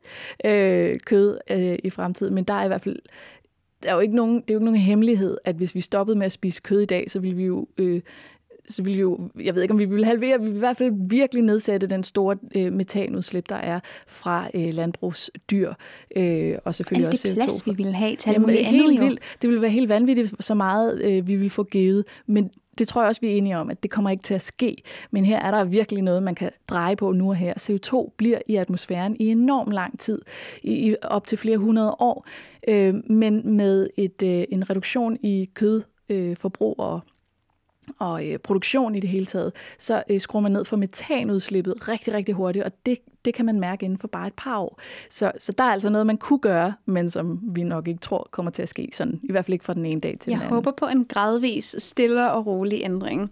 [0.44, 2.98] øh, kød øh, i fremtiden, men der er i hvert fald
[3.84, 6.18] der er jo ikke nogen, det er jo ikke nogen hemmelighed, at hvis vi stoppede
[6.18, 8.02] med at spise kød i dag, så ville vi jo øh,
[8.68, 10.76] så ville vi jo, jeg ved ikke om vi ville halvere, vi vil i hvert
[10.76, 15.72] fald virkelig nedsætte den store øh, metanudslip, der er fra øh, landbrugsdyr,
[16.16, 19.20] øh, og selvfølgelig Alt også det plads, vi ville have til Jamen, muligt helt vildt.
[19.42, 23.02] Det ville være helt vanvittigt, så meget øh, vi ville få givet, men det tror
[23.02, 24.76] jeg også, vi er enige om, at det kommer ikke til at ske.
[25.10, 27.54] Men her er der virkelig noget, man kan dreje på nu og her.
[27.60, 30.22] CO2 bliver i atmosfæren i enorm lang tid,
[30.62, 32.26] i, op til flere hundrede år,
[32.68, 37.00] øh, men med et, øh, en reduktion i kødforbrug øh, og
[37.98, 42.14] og øh, produktion i det hele taget, så øh, skruer man ned for metanudslippet rigtig,
[42.14, 44.80] rigtig hurtigt, og det, det kan man mærke inden for bare et par år.
[45.10, 48.28] Så, så der er altså noget, man kunne gøre, men som vi nok ikke tror
[48.30, 50.36] kommer til at ske, sådan, i hvert fald ikke fra den ene dag til Jeg
[50.36, 50.50] den anden.
[50.50, 53.30] Jeg håber på en gradvis, stille og rolig ændring.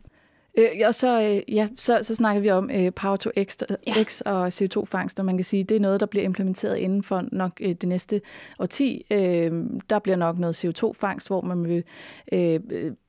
[0.59, 4.03] Øh, og så, øh, ja, så, så snakker vi om øh, Power to X, ja.
[4.03, 7.25] X og CO2-fangst, og man kan sige, det er noget, der bliver implementeret inden for
[7.33, 8.21] nok øh, det næste
[8.59, 9.07] årti.
[9.11, 9.53] Øh,
[9.91, 11.85] der bliver nok noget CO2-fangst, hvor man vil
[12.33, 12.61] øh,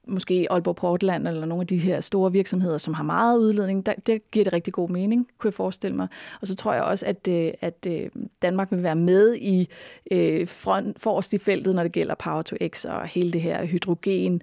[0.07, 3.93] måske Aalborg Portland eller nogle af de her store virksomheder, som har meget udledning, der,
[4.07, 6.07] der giver det rigtig god mening, kunne jeg forestille mig.
[6.41, 8.09] Og så tror jeg også, at, øh, at øh,
[8.41, 9.69] Danmark vil være med i
[10.11, 13.65] øh, front, forrest i feltet, når det gælder Power to X og hele det her
[13.65, 14.41] hydrogen,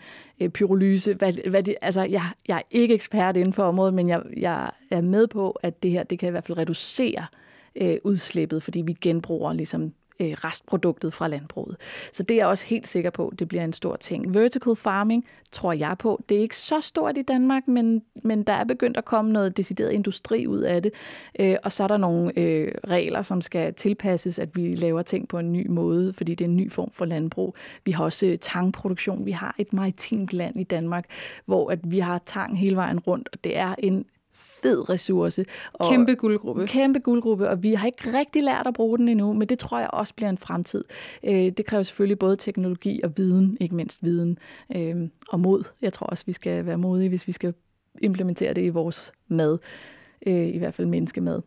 [0.54, 1.14] pyrolyse.
[1.14, 4.70] Hvad, hvad det, altså, jeg, jeg er ikke ekspert inden for området, men jeg, jeg
[4.90, 7.26] er med på, at det her det kan i hvert fald reducere
[7.76, 11.76] øh, udslippet, fordi vi genbruger ligesom øh, restproduktet fra landbruget.
[12.12, 14.34] Så det er jeg også helt sikker på, det bliver en stor ting.
[14.34, 16.20] Vertical farming tror jeg på.
[16.28, 19.56] Det er ikke så stort i Danmark, men, men der er begyndt at komme noget
[19.56, 20.92] decideret industri ud af det.
[21.38, 25.28] Øh, og så er der nogle øh, regler, som skal tilpasses, at vi laver ting
[25.28, 27.54] på en ny måde, fordi det er en ny form for landbrug.
[27.84, 29.26] Vi har også øh, tangproduktion.
[29.26, 31.04] Vi har et maritimt land i Danmark,
[31.46, 34.04] hvor at vi har tang hele vejen rundt, og det er en
[34.62, 35.44] fed ressource.
[35.72, 36.66] Og kæmpe guldgruppe.
[36.66, 39.78] Kæmpe guldgruppe, og vi har ikke rigtig lært at bruge den endnu, men det tror
[39.78, 40.84] jeg også bliver en fremtid.
[41.24, 44.38] Øh, det kræver selvfølgelig både teknologi og viden, ikke mindst viden
[44.76, 45.64] øh, og mod.
[45.82, 47.54] Jeg tror også, vi skal være modige, hvis vi skal
[48.02, 49.58] implementere det i vores mad,
[50.26, 51.40] øh, i hvert fald menneskemad.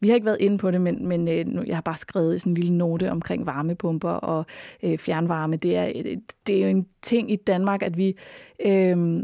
[0.00, 1.28] Vi har ikke været inde på det, men, men
[1.66, 4.46] jeg har bare skrevet sådan en lille note omkring varmepumper og
[4.98, 5.56] fjernvarme.
[5.56, 5.92] Det er,
[6.46, 8.16] det er jo en ting i Danmark, at vi
[8.66, 9.18] øh,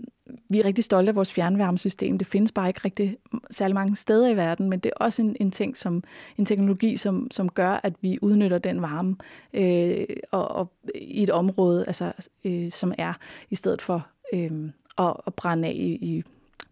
[0.48, 2.18] vi er rigtig stolte af vores fjernvarmesystem.
[2.18, 3.16] Det findes bare ikke rigtig
[3.50, 6.04] særlig mange steder i verden, men det er også en, en ting, som
[6.38, 9.16] en teknologi, som, som gør, at vi udnytter den varme
[9.54, 12.12] øh, og, og i et område, altså,
[12.44, 13.12] øh, som er,
[13.50, 14.50] i stedet for øh,
[14.98, 16.22] at, at brænde af i, i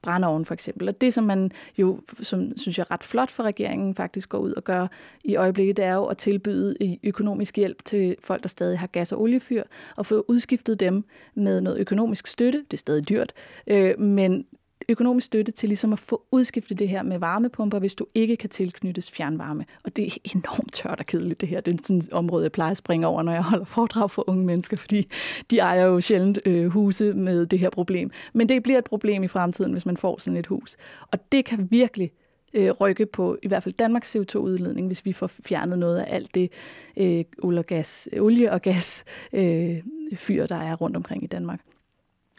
[0.02, 0.88] brændeovn for eksempel.
[0.88, 4.38] Og det, som man jo, som synes jeg er ret flot for regeringen, faktisk går
[4.38, 4.86] ud og gør
[5.24, 9.12] i øjeblikket, det er jo at tilbyde økonomisk hjælp til folk, der stadig har gas-
[9.12, 9.62] og oliefyr,
[9.96, 12.58] og få udskiftet dem med noget økonomisk støtte.
[12.58, 13.32] Det er stadig dyrt,
[13.66, 14.46] øh, men
[14.88, 18.50] økonomisk støtte til ligesom at få udskiftet det her med varmepumper, hvis du ikke kan
[18.50, 19.64] tilknyttes fjernvarme.
[19.84, 21.60] Og det er enormt tørt og kedeligt, det her.
[21.60, 24.24] Det er sådan et område, jeg plejer at springe over, når jeg holder foredrag for
[24.26, 25.08] unge mennesker, fordi
[25.50, 28.10] de ejer jo sjældent øh, huse med det her problem.
[28.32, 30.76] Men det bliver et problem i fremtiden, hvis man får sådan et hus.
[31.12, 32.12] Og det kan virkelig
[32.54, 36.34] øh, rykke på i hvert fald Danmarks CO2-udledning, hvis vi får fjernet noget af alt
[36.34, 36.52] det
[36.96, 39.76] øh, olie og gas, olie og gas øh,
[40.14, 41.60] fyr, der er rundt omkring i Danmark.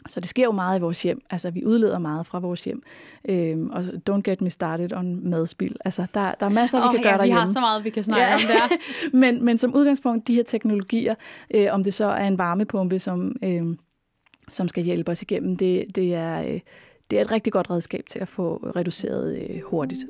[0.08, 1.22] Så det sker jo meget i vores hjem.
[1.30, 2.82] Altså, vi udleder meget fra vores hjem.
[3.28, 5.76] Øhm, og don't get me started on madspil.
[5.84, 7.40] Altså, der, der er masser, oh, vi kan ja, gøre derhjemme.
[7.40, 8.34] vi har så meget, vi kan snakke ja.
[8.34, 8.76] om der.
[9.22, 11.14] men, men som udgangspunkt, de her teknologier,
[11.54, 13.62] øh, om det så er en varmepumpe, som, øh,
[14.50, 16.60] som skal hjælpe os igennem, det, det, er, øh,
[17.10, 20.00] det er et rigtig godt redskab til at få reduceret øh, hurtigt.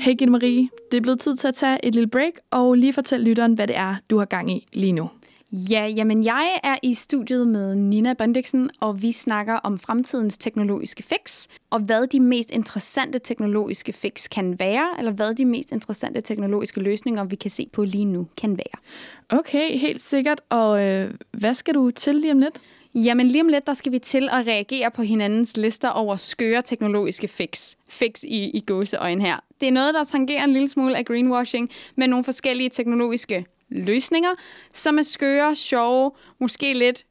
[0.00, 2.92] Hey Gitte Marie, det er blevet tid til at tage et lille break og lige
[2.92, 5.10] fortælle lytteren, hvad det er, du har gang i lige nu.
[5.52, 11.02] Ja, jamen jeg er i studiet med Nina Bendiksen, og vi snakker om fremtidens teknologiske
[11.02, 16.20] fix, og hvad de mest interessante teknologiske fix kan være, eller hvad de mest interessante
[16.20, 19.38] teknologiske løsninger, vi kan se på lige nu, kan være.
[19.38, 20.40] Okay, helt sikkert.
[20.48, 22.60] Og øh, hvad skal du til lige om lidt?
[22.94, 26.62] Jamen lige om lidt, der skal vi til at reagere på hinandens lister over skøre
[26.62, 27.74] teknologiske fix.
[27.88, 29.36] Fix i, i gåseøjne her.
[29.60, 34.30] Det er noget, der tangerer en lille smule af greenwashing, med nogle forskellige teknologiske løsninger,
[34.72, 37.04] som er skøre, sjove, måske lidt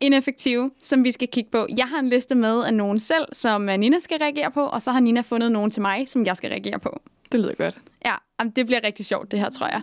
[0.00, 1.66] ineffektive, som vi skal kigge på.
[1.76, 4.92] Jeg har en liste med af nogen selv, som Nina skal reagere på, og så
[4.92, 7.00] har Nina fundet nogen til mig, som jeg skal reagere på.
[7.32, 7.78] Det lyder godt.
[8.06, 8.14] Ja,
[8.56, 9.82] det bliver rigtig sjovt, det her, tror jeg.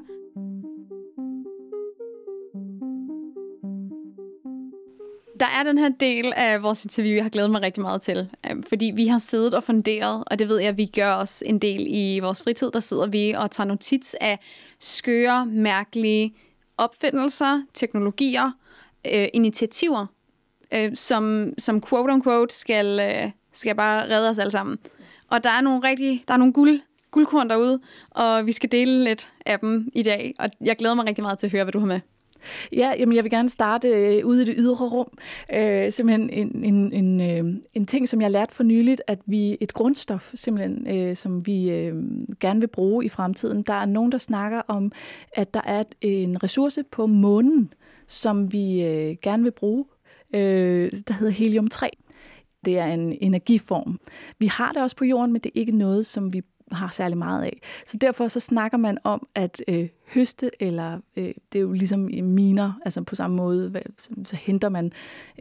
[5.39, 8.29] Der er den her del af vores interview, jeg har glædet mig rigtig meget til.
[8.49, 11.43] Øhm, fordi vi har siddet og funderet, og det ved jeg, at vi gør os
[11.45, 12.71] en del i vores fritid.
[12.71, 14.39] Der sidder vi og tager notits af
[14.79, 16.35] skøre, mærkelige
[16.77, 18.51] opfindelser, teknologier,
[19.13, 20.05] øh, initiativer,
[20.73, 24.77] øh, som, som quote-unquote skal, øh, skal bare redde os alle sammen.
[25.31, 26.79] Og der er nogle rigtig, der er nogle guld,
[27.11, 27.79] guldkorn derude,
[28.11, 30.33] og vi skal dele lidt af dem i dag.
[30.39, 31.99] Og jeg glæder mig rigtig meget til at høre, hvad du har med.
[32.71, 35.17] Ja, jamen jeg vil gerne starte øh, ude i det ydre rum.
[35.53, 39.57] Øh, simpelthen en, en, en, øh, en ting, som jeg lærte for nyligt, at vi
[39.61, 41.95] et grundstof, simpelthen, øh, som vi øh,
[42.39, 43.63] gerne vil bruge i fremtiden.
[43.63, 44.91] Der er nogen, der snakker om,
[45.33, 47.73] at der er en ressource på månen,
[48.07, 49.85] som vi øh, gerne vil bruge,
[50.33, 51.89] øh, der hedder helium-3.
[52.65, 53.99] Det er en energiform.
[54.39, 57.17] Vi har det også på jorden, men det er ikke noget, som vi har særlig
[57.17, 57.61] meget af.
[57.85, 62.09] Så derfor så snakker man om at øh, høste, eller øh, det er jo ligesom
[62.09, 64.91] i miner, altså på samme måde, hvad, så, så henter man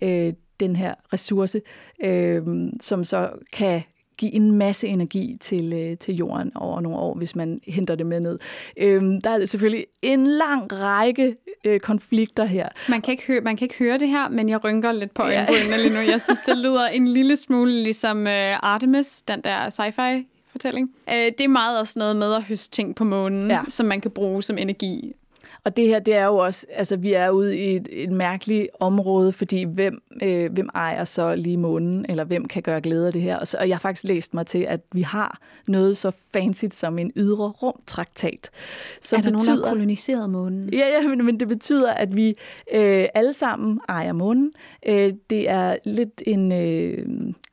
[0.03, 1.61] øh, den her ressource,
[2.05, 2.43] øh,
[2.81, 3.83] som så kan
[4.17, 8.07] give en masse energi til, øh, til jorden over nogle år, hvis man henter det
[8.07, 8.39] med ned.
[8.77, 12.69] Øhm, der er selvfølgelig en lang række øh, konflikter her.
[12.89, 15.23] Man kan, ikke høre, man kan ikke høre det her, men jeg rynker lidt på
[15.23, 15.77] øjenbrynene ja.
[15.77, 16.01] lige nu.
[16.01, 20.91] Jeg synes, det lyder en lille smule ligesom øh, Artemis, den der sci-fi fortælling.
[21.11, 23.61] Øh, det er meget også noget med at høste ting på månen, ja.
[23.69, 25.15] som man kan bruge som energi.
[25.65, 28.69] Og det her, det er jo også, altså vi er ude i et, et mærkeligt
[28.81, 33.13] område, fordi hvem, øh, hvem ejer så lige månen, eller hvem kan gøre glæde af
[33.13, 33.37] det her?
[33.37, 36.65] Og, så, og jeg har faktisk læst mig til, at vi har noget så fancy
[36.71, 38.51] som en ydre rumtraktat.
[39.01, 40.75] Som er der betyder, nogen, der har koloniseret månen?
[40.75, 42.29] Ja, ja men, men det betyder, at vi
[42.75, 44.53] øh, alle sammen ejer månen.
[44.87, 47.07] Øh, det er lidt en øh,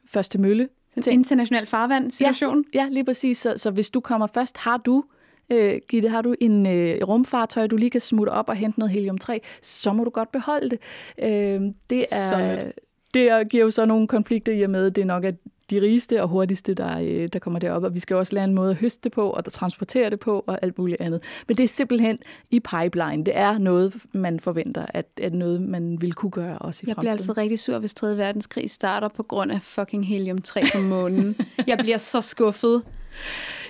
[0.08, 2.66] første mølle en international farvand-situation?
[2.74, 3.38] Ja, ja, lige præcis.
[3.38, 5.04] Så, så hvis du kommer først, har du
[5.50, 8.92] øh, Gitte, har du en øh, rumfartøj, du lige kan smutte op og hente noget
[8.92, 10.80] helium-3, så må du godt beholde det.
[11.20, 12.72] Øh, det er...
[13.14, 15.36] Det giver jo så nogle konflikter i og med, det er nok at
[15.72, 18.54] de rigeste og hurtigste, der, øh, der kommer derop, og vi skal også lære en
[18.54, 21.24] måde at høste på, og der transportere det på, og alt muligt andet.
[21.48, 22.20] Men det er simpelthen
[22.52, 23.26] i pipeline.
[23.26, 26.96] Det er noget, man forventer, at, at noget, man vil kunne gøre også i Jeg
[26.96, 28.18] bliver altid rigtig sur, hvis 3.
[28.18, 31.36] verdenskrig starter på grund af fucking helium-3 på månen.
[31.68, 32.84] Jeg bliver så skuffet.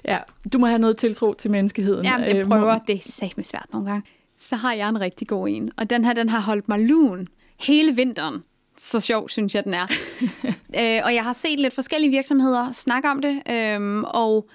[0.05, 0.17] Ja,
[0.53, 2.05] du må have noget tiltro til menneskeheden.
[2.05, 2.79] Ja, det øh, prøver.
[2.79, 4.07] Det er satme svært nogle gange.
[4.39, 7.27] Så har jeg en rigtig god en, og den her, den har holdt mig lun
[7.59, 8.43] hele vinteren
[8.81, 9.87] så sjov, synes jeg, den er.
[10.79, 14.49] øh, og jeg har set lidt forskellige virksomheder snakke om det, øh, og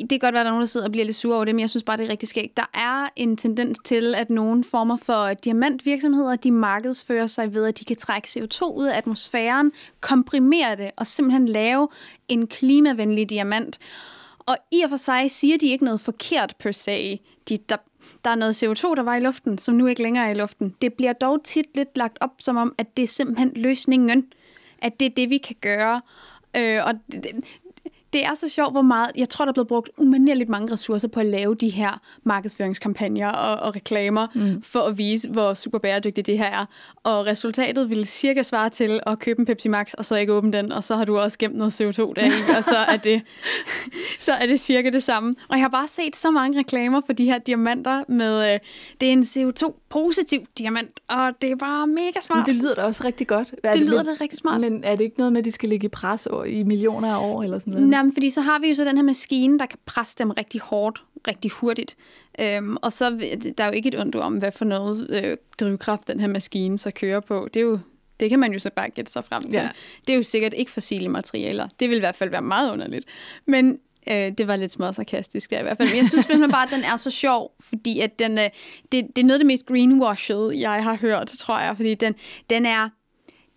[0.00, 1.44] det kan godt være, at der er nogen, der sidder og bliver lidt sure over
[1.44, 2.56] det, men jeg synes bare, det er rigtig skægt.
[2.56, 7.78] Der er en tendens til, at nogle former for diamantvirksomheder, de markedsfører sig ved, at
[7.78, 11.88] de kan trække CO2 ud af atmosfæren, komprimere det og simpelthen lave
[12.28, 13.78] en klimavenlig diamant.
[14.38, 17.20] Og i og for sig siger de ikke noget forkert per se.
[17.48, 17.76] De, der,
[18.24, 20.74] der er noget CO2, der var i luften, som nu ikke længere er i luften.
[20.82, 24.32] Det bliver dog tit lidt lagt op som om, at det er simpelthen løsningen.
[24.78, 26.00] At det er det, vi kan gøre.
[26.56, 27.44] Øh, og det,
[28.12, 29.10] det er så sjovt, hvor meget...
[29.16, 33.28] Jeg tror, der er blevet brugt umanerligt mange ressourcer på at lave de her markedsføringskampagner
[33.28, 34.62] og, og reklamer, mm.
[34.62, 36.64] for at vise, hvor super bæredygtigt det her er.
[37.04, 40.52] Og resultatet vil cirka svare til at købe en Pepsi Max, og så ikke åbne
[40.52, 43.22] den, og så har du også gemt noget CO2 der og så er, det,
[44.26, 45.34] så er det cirka det samme.
[45.48, 48.58] Og jeg har bare set så mange reklamer for de her diamanter med, øh,
[49.00, 52.46] det er en CO2-positiv diamant, og det er bare mega smart.
[52.46, 53.54] Men det lyder da også rigtig godt.
[53.62, 54.60] Er det, det lyder da rigtig smart.
[54.60, 57.14] Men er det ikke noget med, at de skal ligge i pres over, i millioner
[57.14, 57.88] af år eller sådan noget?
[57.98, 60.60] Jamen, fordi så har vi jo så den her maskine, der kan presse dem rigtig
[60.60, 61.96] hårdt, rigtig hurtigt.
[62.40, 63.10] Øhm, og så
[63.58, 66.78] der er jo ikke et ondt om, hvad for noget øh, drivkraft den her maskine
[66.78, 67.48] så kører på.
[67.54, 67.78] Det er jo
[68.20, 69.60] det kan man jo så bare gætte sig frem til.
[69.60, 69.68] Ja.
[70.06, 71.68] Det er jo sikkert ikke fossile materialer.
[71.80, 73.04] Det vil i hvert fald være meget underligt.
[73.46, 73.78] Men
[74.10, 75.88] øh, det var lidt små sarkastisk der i hvert fald.
[75.88, 78.44] Men jeg synes simpelthen bare, at den er så sjov, fordi at den, øh,
[78.92, 81.76] det, det er noget af det mest greenwashed, jeg har hørt, tror jeg.
[81.76, 82.14] Fordi den,
[82.50, 82.88] den er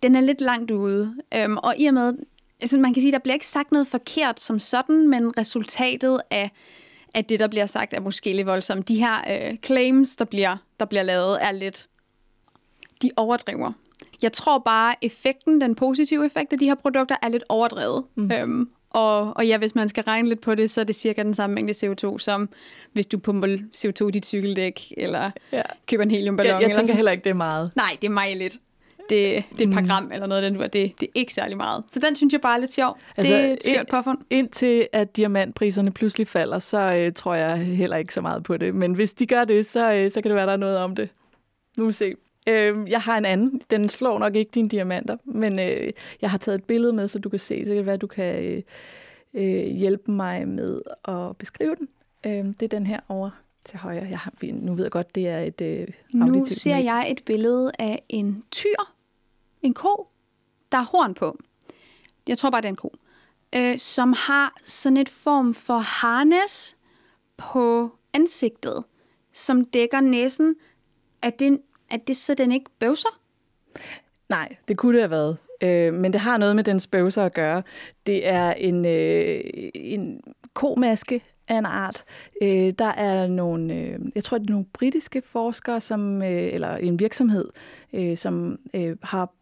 [0.03, 1.15] den er lidt langt ude.
[1.35, 2.13] Øhm, og i og med,
[2.61, 6.51] altså man kan sige, der bliver ikke sagt noget forkert som sådan, men resultatet af,
[7.13, 8.87] af det, der bliver sagt, er måske lidt voldsomt.
[8.87, 11.87] De her øh, claims, der bliver, der bliver lavet, er lidt...
[13.01, 13.71] De overdriver.
[14.21, 18.03] Jeg tror bare, effekten, den positive effekt af de her produkter, er lidt overdrevet.
[18.15, 18.31] Mm.
[18.31, 21.23] Øhm, og, og ja, hvis man skal regne lidt på det, så er det cirka
[21.23, 22.49] den samme mængde CO2, som
[22.93, 25.61] hvis du pumper CO2 i dit cykeldæk, eller ja.
[25.87, 26.61] køber en heliumballon.
[26.61, 27.71] Jeg, jeg tænker eller heller ikke, det er meget.
[27.75, 28.59] Nej, det er meget lidt
[29.11, 29.87] det, det er et par mm.
[29.87, 31.83] gram eller noget, den, det, det er ikke særlig meget.
[31.91, 32.97] Så den synes jeg bare er lidt sjov.
[33.17, 34.17] Altså, det er et skørt påfund.
[34.29, 38.75] Indtil at diamantpriserne pludselig falder, så øh, tror jeg heller ikke så meget på det.
[38.75, 40.95] Men hvis de gør det, så, øh, så kan det være, der er noget om
[40.95, 41.09] det.
[41.77, 42.13] Nu må vi se.
[42.49, 43.61] Øh, jeg har en anden.
[43.71, 47.19] Den slår nok ikke dine diamanter, men øh, jeg har taget et billede med, så
[47.19, 47.65] du kan se.
[47.65, 48.61] Så kan det være, du kan øh,
[49.33, 51.87] øh, hjælpe mig med at beskrive den.
[52.25, 53.29] Øh, det er den her over
[53.65, 54.07] til højre.
[54.09, 57.71] Jeg har, nu ved jeg godt, det er et øh, Nu ser jeg et billede
[57.79, 58.93] af en tyr,
[59.61, 60.07] en ko,
[60.71, 61.37] der er horn på.
[62.27, 62.93] Jeg tror bare, det er en ko.
[63.55, 66.77] Øh, som har sådan et form for harness
[67.37, 68.83] på ansigtet,
[69.33, 70.55] som dækker næsen.
[71.21, 73.19] Er det, er det så, den ikke bøvser?
[74.29, 75.37] Nej, det kunne det have været.
[75.63, 77.63] Øh, men det har noget med den bøvser at gøre.
[78.05, 79.41] Det er en, øh,
[79.73, 80.21] en
[80.53, 82.03] komaske af en art.
[82.41, 86.77] Øh, der er nogle, øh, jeg tror, det er nogle britiske forskere, som, øh, eller
[86.77, 87.49] en virksomhed,
[87.93, 89.33] øh, som øh, har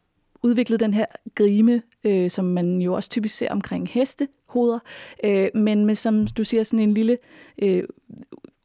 [0.43, 4.79] udviklet den her grime, øh, som man jo også typisk ser omkring hestehoveder,
[5.23, 7.17] øh, men med, som du siger, sådan en lille
[7.61, 7.83] øh,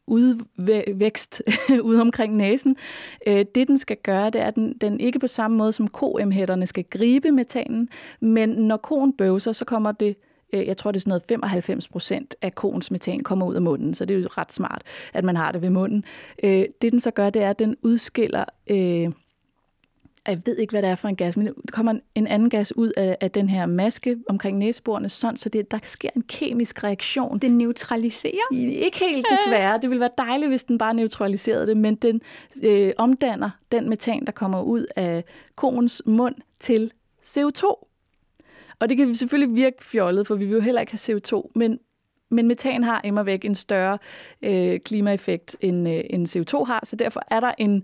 [0.07, 1.41] udvækst
[1.83, 2.75] ude omkring næsen.
[3.27, 5.87] Øh, det, den skal gøre, det er, at den, den ikke på samme måde som
[5.87, 10.15] koemhætterne skal gribe metanen, men når koen bøvser, så kommer det
[10.53, 13.61] øh, jeg tror, det er sådan noget 95 procent af koens metan kommer ud af
[13.61, 14.81] munden, så det er jo ret smart,
[15.13, 16.03] at man har det ved munden.
[16.43, 19.11] Øh, det, den så gør, det er, at den udskiller øh,
[20.27, 22.75] jeg ved ikke, hvad det er for en gas, men der kommer en anden gas
[22.75, 26.83] ud af, af den her maske omkring næseborene, sådan, så det, der sker en kemisk
[26.83, 27.39] reaktion.
[27.39, 28.53] Den neutraliserer?
[28.53, 29.79] Ikke helt desværre.
[29.81, 32.21] Det ville være dejligt, hvis den bare neutraliserede det, men den
[32.63, 35.23] øh, omdanner den metan, der kommer ud af
[35.55, 36.91] koens mund til
[37.23, 37.63] CO2.
[38.79, 41.79] Og det kan selvfølgelig virke fjollet, for vi vil jo heller ikke have CO2, men
[42.29, 43.97] men metan har immer væk en større
[44.41, 47.83] øh, klimaeffekt, end, øh, end CO2 har, så derfor er der en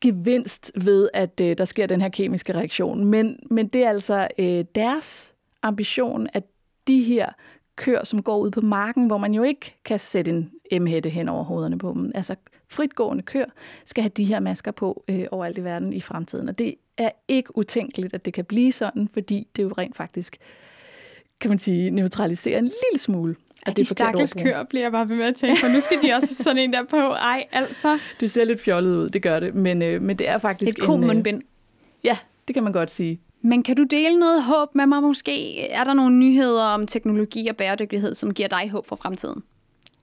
[0.00, 3.04] gevinst ved, at øh, der sker den her kemiske reaktion.
[3.04, 6.44] Men, men det er altså øh, deres ambition, at
[6.86, 7.28] de her
[7.76, 10.50] køer, som går ud på marken, hvor man jo ikke kan sætte en
[10.82, 12.12] M-hætte hen over hovederne på dem.
[12.14, 12.34] Altså
[12.68, 13.46] fritgående køer
[13.84, 16.48] skal have de her masker på øh, overalt i verden i fremtiden.
[16.48, 20.36] Og det er ikke utænkeligt, at det kan blive sådan, fordi det jo rent faktisk,
[21.40, 23.36] kan man sige, neutraliserer en lille smule
[23.66, 26.34] at de stakkels køer bliver bare ved med at tænke, for nu skal de også
[26.34, 26.96] sådan en der på.
[26.96, 27.98] Ej, altså.
[28.20, 29.54] Det ser lidt fjollet ud, det gør det.
[29.54, 31.36] Men, øh, men det er faktisk Et komundbind.
[31.36, 31.42] Øh,
[32.04, 33.20] ja, det kan man godt sige.
[33.42, 35.60] Men kan du dele noget håb med mig måske?
[35.70, 39.42] Er der nogle nyheder om teknologi og bæredygtighed, som giver dig håb for fremtiden?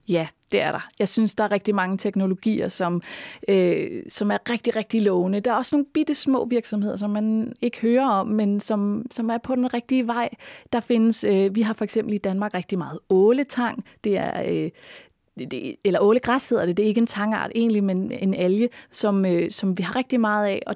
[0.10, 0.90] Ja, det er der.
[1.00, 3.02] Jeg synes, der er rigtig mange teknologier, som,
[3.48, 5.40] øh, som er rigtig, rigtig lovende.
[5.40, 9.30] Der er også nogle bitte små virksomheder, som man ikke hører om, men som, som
[9.30, 10.30] er på den rigtige vej.
[10.74, 13.86] Der findes, øh, vi har for eksempel i Danmark rigtig meget åletang.
[14.04, 14.70] Det er øh,
[15.40, 19.26] det, eller ålegræs hedder det, det er ikke en tangart egentlig, men en alge, som,
[19.26, 20.76] øh, som vi har rigtig meget af, og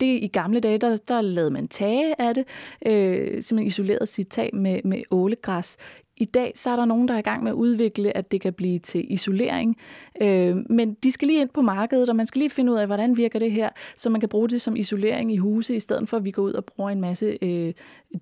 [0.00, 2.44] det i gamle dage, der, der lavede man tage af det,
[2.86, 5.76] øh, simpelthen isoleret sit tag med, med ålegræs.
[6.16, 8.40] I dag så er der nogen, der er i gang med at udvikle, at det
[8.40, 9.76] kan blive til isolering.
[10.20, 12.86] Øh, men de skal lige ind på markedet, og man skal lige finde ud af,
[12.86, 16.08] hvordan virker det her, så man kan bruge det som isolering i huse, i stedet
[16.08, 17.72] for at vi går ud og bruger en masse øh,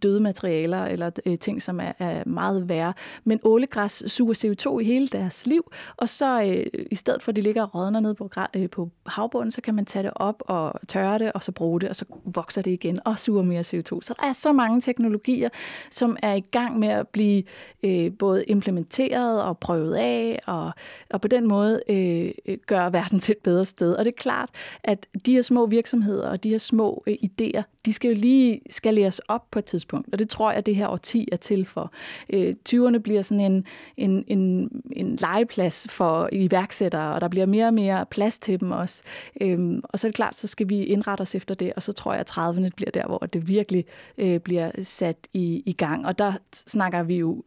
[0.02, 2.92] døde materialer eller øh, ting, som er, er meget værre.
[3.24, 7.36] Men ålegræs suger CO2 i hele deres liv, og så øh, i stedet for at
[7.36, 10.42] de ligger og rådner ned på, øh, på havbunden, så kan man tage det op
[10.46, 13.60] og tørre det, og så bruge det, og så vokser det igen og suger mere
[13.60, 14.00] CO2.
[14.02, 15.48] Så der er så mange teknologier,
[15.90, 17.42] som er i gang med at blive
[17.82, 20.72] øh, både implementeret og prøvet af, og,
[21.10, 23.94] og på den måde øh, øh gøre verden til et bedre sted.
[23.94, 24.50] Og det er klart,
[24.84, 28.60] at de her små virksomheder og de her små øh, idéer, de skal jo lige
[28.70, 31.64] skaleres op på et tidspunkt, og det tror jeg, at det her årti er til
[31.64, 31.92] for.
[32.30, 33.66] Øh, 20'erne bliver sådan en,
[33.96, 38.70] en, en, en legeplads for iværksættere, og der bliver mere og mere plads til dem
[38.70, 39.02] også.
[39.40, 41.92] Øh, og så er det klart, så skal vi indrette os efter det, og så
[41.92, 43.84] tror jeg, at 30'erne bliver der, hvor det virkelig
[44.18, 46.06] øh, bliver sat i, i gang.
[46.06, 47.42] Og der snakker vi jo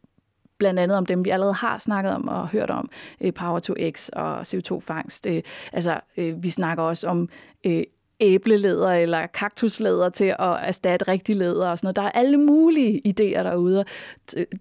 [0.58, 2.90] blandt andet om dem, vi allerede har snakket om og hørt om,
[3.22, 5.28] øh, Power to X og CO2-fangst.
[5.30, 5.42] Øh,
[5.74, 7.30] altså, øh, vi snakker også om
[7.66, 7.84] øh,
[8.20, 11.96] æbleleder eller kaktusleder til at erstatte rigtig leder og sådan noget.
[11.96, 13.86] Der er alle mulige idéer derude,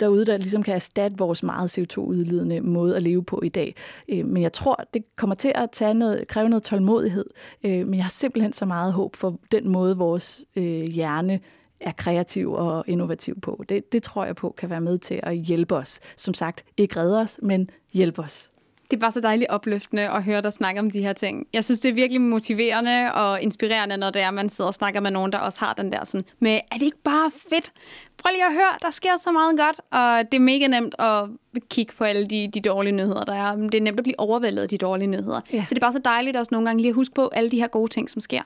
[0.00, 3.74] derude der ligesom kan erstatte vores meget CO2-udledende måde at leve på i dag.
[4.08, 7.26] Øh, men jeg tror, det kommer til at tage noget, kræve noget tålmodighed.
[7.64, 10.44] Øh, men jeg har simpelthen så meget håb for den måde, vores
[10.90, 11.40] hjerne
[11.80, 13.64] er kreativ og innovativ på.
[13.68, 16.00] Det, det tror jeg på kan være med til at hjælpe os.
[16.16, 18.50] Som sagt, ikke redde os, men hjælpe os.
[18.90, 21.46] Det er bare så dejligt opløftende at høre dig snakke om de her ting.
[21.52, 25.00] Jeg synes, det er virkelig motiverende og inspirerende, når det er, man sidder og snakker
[25.00, 27.72] med nogen, der også har den der sådan med, er det ikke bare fedt?
[28.18, 31.28] Prøv lige at høre, der sker så meget godt, og det er mega nemt at
[31.70, 33.56] kigge på alle de, de dårlige nyheder, der er.
[33.56, 35.40] Det er nemt at blive overvældet af de dårlige nyheder.
[35.52, 35.64] Ja.
[35.64, 37.60] Så det er bare så dejligt også nogle gange lige at huske på alle de
[37.60, 38.42] her gode ting, som sker.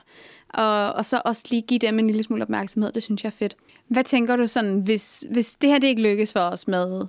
[0.49, 2.91] Og, og så også lige give dem en lille smule opmærksomhed.
[2.91, 3.55] Det synes jeg er fedt.
[3.87, 7.07] Hvad tænker du sådan, hvis, hvis det her det ikke lykkes for os med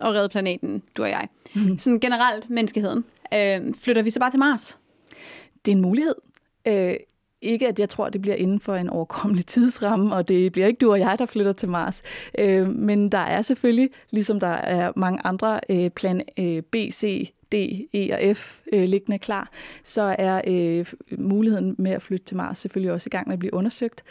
[0.00, 1.78] at redde planeten, du og jeg, mm.
[1.78, 4.78] sådan generelt menneskeheden, øh, flytter vi så bare til Mars?
[5.64, 6.14] Det er en mulighed.
[6.68, 6.96] Øh,
[7.42, 10.78] ikke, at jeg tror, det bliver inden for en overkommelig tidsramme, og det bliver ikke
[10.78, 12.02] du og jeg, der flytter til Mars.
[12.38, 17.32] Øh, men der er selvfølgelig, ligesom der er mange andre øh, plan øh, B, C,
[17.52, 17.54] D,
[17.94, 19.50] E og F øh, liggende klar,
[19.82, 20.86] så er øh,
[21.18, 24.02] muligheden med at flytte til Mars selvfølgelig også i gang med at blive undersøgt.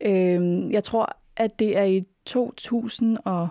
[0.00, 3.48] Øh, jeg tror, at det er i 2000 og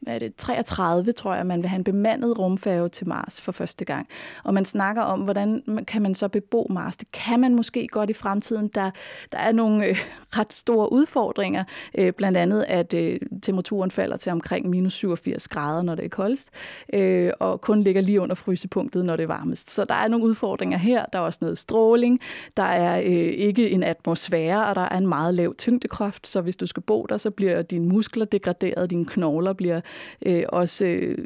[0.00, 3.52] hvad er det, 33, tror jeg, man vil have en bemandet rumfærge til Mars for
[3.52, 4.08] første gang.
[4.44, 6.96] Og man snakker om, hvordan kan man så bebo Mars.
[6.96, 8.68] Det kan man måske godt i fremtiden.
[8.68, 8.90] Der,
[9.32, 9.96] der er nogle øh,
[10.38, 11.64] ret store udfordringer.
[11.98, 16.08] Øh, blandt andet, at øh, temperaturen falder til omkring minus 87 grader, når det er
[16.08, 16.50] koldest,
[16.92, 19.70] øh, og kun ligger lige under frysepunktet, når det er varmest.
[19.70, 21.04] Så der er nogle udfordringer her.
[21.12, 22.20] Der er også noget stråling.
[22.56, 26.28] Der er øh, ikke en atmosfære, og der er en meget lav tyngdekraft.
[26.28, 29.80] Så hvis du skal bo der, så bliver dine muskler degraderet, dine knogler bliver
[30.26, 31.18] øh, også øh,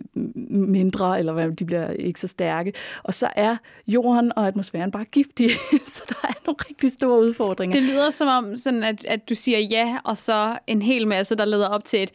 [0.51, 2.73] mindre, eller hvad, de bliver ikke så stærke.
[3.03, 3.57] Og så er
[3.87, 5.51] jorden og atmosfæren bare giftige,
[5.95, 7.81] så der er nogle rigtig store udfordringer.
[7.81, 11.37] Det lyder som om, sådan at, at du siger ja, og så en hel masse,
[11.37, 12.13] der leder op til et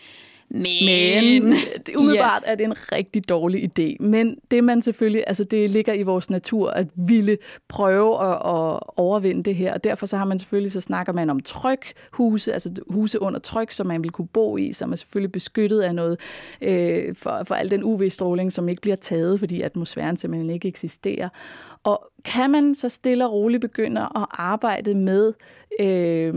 [0.51, 1.53] men, men
[1.85, 2.51] det, umiddelbart ja.
[2.51, 3.95] er det en rigtig dårlig idé.
[4.05, 7.37] Men det man selvfølgelig, altså det ligger i vores natur at ville
[7.67, 9.73] prøve at, at overvinde det her.
[9.73, 13.71] Og derfor så har man selvfølgelig, så snakker man om trykhuse, altså huse under tryk,
[13.71, 16.19] som man vil kunne bo i, som er selvfølgelig beskyttet af noget
[16.61, 21.29] øh, for, for al den UV-stråling, som ikke bliver taget, fordi atmosfæren simpelthen ikke eksisterer.
[21.83, 25.33] Og kan man så stille og roligt begynde at arbejde med
[25.79, 26.33] øh,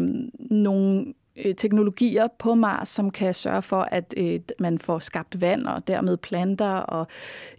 [0.51, 5.67] nogle Øh, teknologier på Mars, som kan sørge for, at øh, man får skabt vand
[5.67, 7.07] og dermed planter og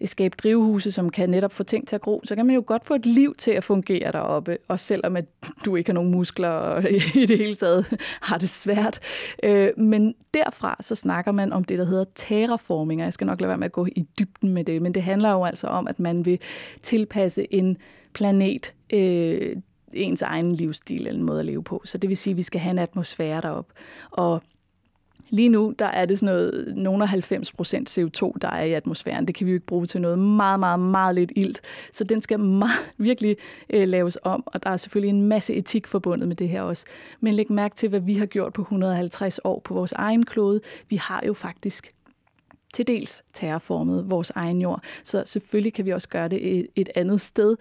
[0.01, 2.63] øh, skabe drivhuse, som kan netop få ting til at gro, så kan man jo
[2.67, 5.25] godt få et liv til at fungere deroppe, og selvom at
[5.65, 8.99] du ikke har nogen muskler og i det hele taget har det svært.
[9.43, 13.41] Øh, men derfra så snakker man om det, der hedder terraforming, og jeg skal nok
[13.41, 15.87] lade være med at gå i dybden med det, men det handler jo altså om,
[15.87, 16.39] at man vil
[16.81, 17.77] tilpasse en
[18.13, 19.55] planet øh,
[19.95, 21.81] ens egen livsstil eller en måde at leve på.
[21.85, 23.67] Så det vil sige, at vi skal have en atmosfære derop.
[24.11, 24.41] Og
[25.29, 28.73] Lige nu, der er det sådan noget, nogle af 90 procent CO2, der er i
[28.73, 29.27] atmosfæren.
[29.27, 31.61] Det kan vi jo ikke bruge til noget meget, meget, meget lidt ilt.
[31.93, 33.37] Så den skal meget, virkelig
[33.69, 36.85] øh, laves om, og der er selvfølgelig en masse etik forbundet med det her også.
[37.19, 40.61] Men læg mærke til, hvad vi har gjort på 150 år på vores egen klode.
[40.89, 41.91] Vi har jo faktisk
[42.73, 44.83] til dels terraformet vores egen jord.
[45.03, 47.55] Så selvfølgelig kan vi også gøre det et, et andet sted.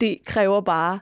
[0.00, 0.98] Det kræver bare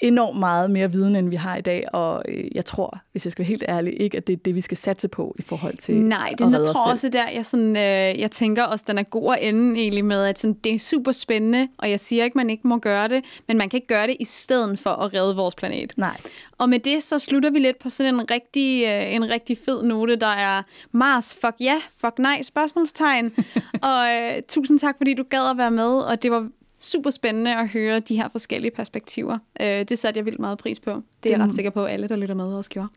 [0.00, 3.32] enormt meget mere viden, end vi har i dag, og øh, jeg tror, hvis jeg
[3.32, 5.76] skal være helt ærlig, ikke, at det er det, vi skal satse på i forhold
[5.76, 9.02] til Nej, det jeg tror også der, jeg, sådan, øh, jeg tænker også, den er
[9.02, 12.38] god at ende egentlig med, at sådan, det er super spændende, og jeg siger ikke,
[12.38, 15.14] man ikke må gøre det, men man kan ikke gøre det i stedet for at
[15.14, 15.92] redde vores planet.
[15.96, 16.16] Nej.
[16.58, 19.82] Og med det, så slutter vi lidt på sådan en rigtig, øh, en rigtig fed
[19.82, 23.30] note, der er Mars, fuck ja, fuck nej, spørgsmålstegn.
[23.90, 26.48] og øh, tusind tak, fordi du gad at være med, og det var
[26.80, 29.38] super spændende at høre de her forskellige perspektiver.
[29.60, 31.02] Øh, det satte jeg vildt meget pris på.
[31.22, 32.88] Det er jeg ret sikker på, at alle, der lytter med, også gjorde.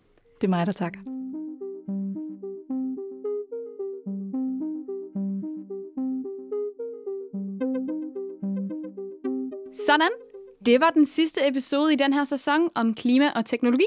[0.41, 0.99] Det er mig, der takker.
[9.87, 10.11] Sådan.
[10.65, 13.85] Det var den sidste episode i den her sæson om klima og teknologi.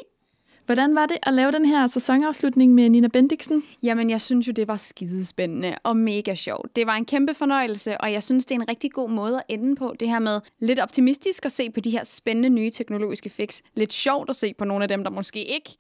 [0.67, 3.63] Hvordan var det at lave den her sæsonafslutning med Nina Bendiksen?
[3.83, 6.77] Jamen, jeg synes jo, det var skidespændende og mega sjovt.
[6.77, 9.45] Det var en kæmpe fornøjelse, og jeg synes, det er en rigtig god måde at
[9.49, 9.95] ende på.
[10.01, 13.61] Det her med lidt optimistisk at se på de her spændende nye teknologiske fix.
[13.75, 15.77] Lidt sjovt at se på nogle af dem, der måske ikke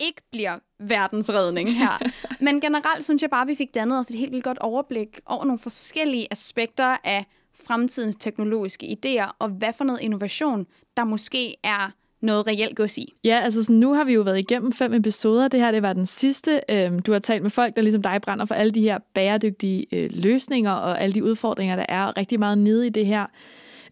[0.00, 2.10] ikke bliver verdensredning her.
[2.44, 5.20] Men generelt synes jeg bare, at vi fik dannet os et helt vildt godt overblik
[5.26, 7.24] over nogle forskellige aspekter af
[7.54, 10.66] fremtidens teknologiske idéer, og hvad for noget innovation,
[10.96, 13.14] der måske er noget reelt gods i.
[13.24, 15.48] Ja, altså sådan, nu har vi jo været igennem fem episoder.
[15.48, 16.60] Det her det var den sidste.
[16.68, 19.86] Øhm, du har talt med folk, der ligesom dig brænder for alle de her bæredygtige
[19.92, 23.26] øh, løsninger og alle de udfordringer, der er rigtig meget nede i det her.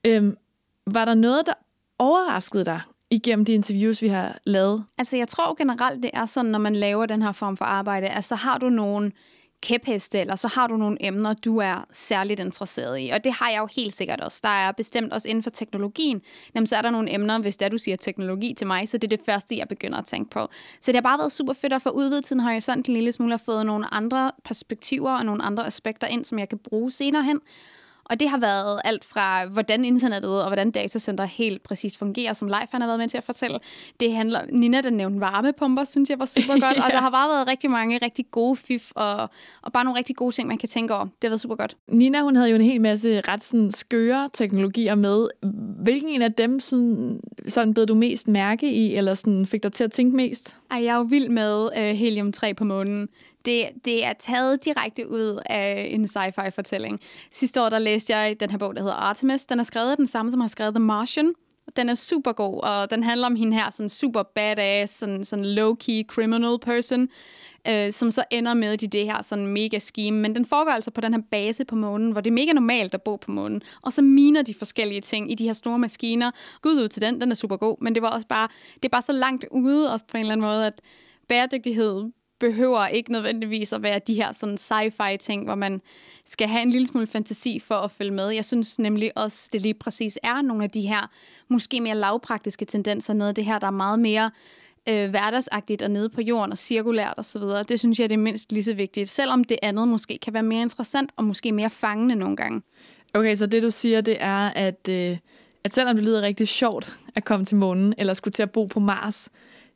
[0.07, 0.37] Øhm,
[0.87, 1.53] var der noget, der
[1.99, 4.85] overraskede dig igennem de interviews, vi har lavet?
[4.99, 8.07] Altså, jeg tror generelt, det er sådan, når man laver den her form for arbejde,
[8.07, 9.13] altså har du nogle
[9.65, 13.11] kæpheste, eller så har du nogle emner, du er særligt interesseret i.
[13.15, 14.41] Og det har jeg jo helt sikkert også.
[14.43, 16.23] Der er bestemt også inden for teknologien,
[16.55, 18.99] jamen, så er der nogle emner, hvis det er, du siger teknologi til mig, så
[18.99, 20.49] det er det første, jeg begynder at tænke på.
[20.81, 23.35] Så det har bare været super fedt at få udvidet sin horisont en lille smule
[23.35, 27.23] og fået nogle andre perspektiver og nogle andre aspekter ind, som jeg kan bruge senere
[27.23, 27.41] hen.
[28.05, 32.49] Og det har været alt fra, hvordan internettet og hvordan datacenter helt præcist fungerer, som
[32.49, 33.59] Leif han har været med til at fortælle.
[34.01, 36.77] Det handler, Nina, den nævnte varmepumper, synes jeg var super godt.
[36.77, 36.85] ja.
[36.85, 39.31] Og der har bare været rigtig mange rigtig gode fif, og,
[39.63, 41.05] og bare nogle rigtig gode ting, man kan tænke over.
[41.05, 41.77] Det har været super godt.
[41.89, 45.29] Nina, hun havde jo en hel masse ret sådan, skøre teknologier med.
[45.83, 49.73] Hvilken en af dem sådan, sådan blev du mest mærke i, eller sådan, fik dig
[49.73, 50.57] til at tænke mest?
[50.71, 53.09] Ej, jeg er jo vild med uh, helium-3 på månen.
[53.45, 57.01] Det, det er taget direkte ud af en sci-fi fortælling.
[57.33, 59.45] Sidste år der læste jeg den her bog, der hedder Artemis.
[59.45, 61.35] Den er skrevet af den samme, som har skrevet The Martian.
[61.77, 65.45] Den er super god, og den handler om hende her, sådan super badass, sådan, sådan
[65.45, 67.09] low-key criminal person,
[67.69, 70.21] øh, som så ender med i det her sådan mega scheme.
[70.21, 72.95] Men den foregår altså på den her base på månen, hvor det er mega normalt
[72.95, 73.63] at bo på månen.
[73.83, 76.31] Og så miner de forskellige ting i de her store maskiner.
[76.63, 78.89] Gud ud til den, den er super god, men det var også bare, det er
[78.89, 80.81] bare så langt ude også på en eller anden måde, at
[81.29, 85.81] bæredygtighed behøver ikke nødvendigvis at være de her sådan sci-fi ting, hvor man
[86.27, 88.29] skal have en lille smule fantasi for at følge med.
[88.29, 91.11] Jeg synes nemlig også, det lige præcis er nogle af de her
[91.49, 94.31] måske mere lavpraktiske tendenser, noget af det her, der er meget mere
[94.89, 97.43] øh, hverdagsagtigt og nede på jorden og cirkulært osv.
[97.69, 100.43] Det synes jeg det er mindst lige så vigtigt, selvom det andet måske kan være
[100.43, 102.63] mere interessant og måske mere fangende nogle gange.
[103.15, 105.17] Okay, så det du siger, det er, at, øh,
[105.65, 108.67] at selvom det lyder rigtig sjovt at komme til månen, eller skulle til at bo
[108.67, 109.29] på Mars,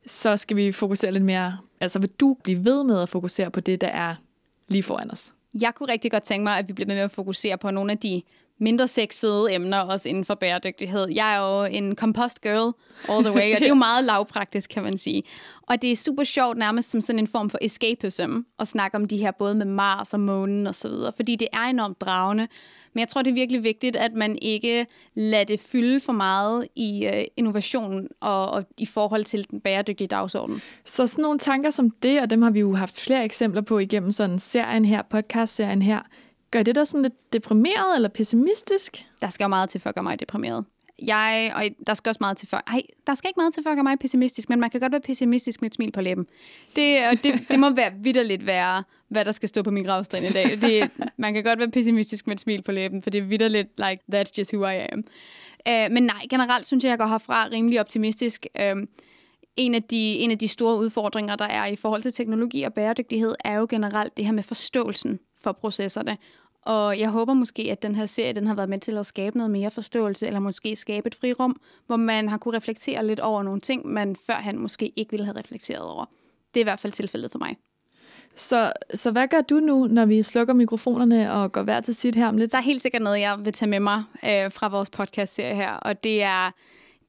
[0.07, 1.57] så skal vi fokusere lidt mere.
[1.79, 4.15] Altså vil du blive ved med at fokusere på det, der er
[4.67, 5.33] lige foran os?
[5.61, 7.97] Jeg kunne rigtig godt tænke mig, at vi bliver med at fokusere på nogle af
[7.97, 8.21] de
[8.59, 11.07] mindre sexede emner også inden for bæredygtighed.
[11.09, 12.73] Jeg er jo en compost girl
[13.09, 15.23] all the way, og det er jo meget lavpraktisk, kan man sige.
[15.61, 19.05] Og det er super sjovt nærmest som sådan en form for escapism at snakke om
[19.05, 22.47] de her både med Mars og månen og så videre, fordi det er enormt dragende.
[22.93, 26.67] Men jeg tror, det er virkelig vigtigt, at man ikke lader det fylde for meget
[26.75, 30.61] i uh, innovation og, og i forhold til den bæredygtige dagsorden.
[30.85, 33.79] Så sådan nogle tanker som det, og dem har vi jo haft flere eksempler på
[33.79, 35.99] igennem sådan serien her, podcast-serien her,
[36.51, 39.05] Gør det dig sådan lidt deprimeret eller pessimistisk?
[39.21, 40.65] Der skal jo meget til for at gøre mig deprimeret.
[41.01, 42.57] Jeg, og der skal også meget til for...
[42.67, 44.91] Ej, der skal ikke meget til for at gøre mig pessimistisk, men man kan godt
[44.91, 46.27] være pessimistisk med et smil på læben.
[46.75, 50.29] Det, det, det må være vidderligt være, hvad der skal stå på min gravsten i
[50.29, 50.61] dag.
[50.61, 53.69] Det, man kan godt være pessimistisk med et smil på læben, for det er vidderligt,
[53.77, 55.03] like, that's just who I am.
[55.69, 58.47] Uh, men nej, generelt synes jeg, jeg går herfra rimelig optimistisk.
[58.59, 58.81] Uh,
[59.55, 62.73] en af, de, en af de store udfordringer, der er i forhold til teknologi og
[62.73, 66.17] bæredygtighed, er jo generelt det her med forståelsen for processerne.
[66.61, 69.37] Og jeg håber måske, at den her serie den har været med til at skabe
[69.37, 73.43] noget mere forståelse, eller måske skabe et frirum, hvor man har kunne reflektere lidt over
[73.43, 76.05] nogle ting, man førhen måske ikke ville have reflekteret over.
[76.53, 77.57] Det er i hvert fald tilfældet for mig.
[78.35, 82.15] Så, så hvad gør du nu, når vi slukker mikrofonerne og går hver til sit
[82.15, 82.51] her om lidt?
[82.51, 85.71] Der er helt sikkert noget, jeg vil tage med mig øh, fra vores podcast-serie her,
[85.71, 86.51] og det er,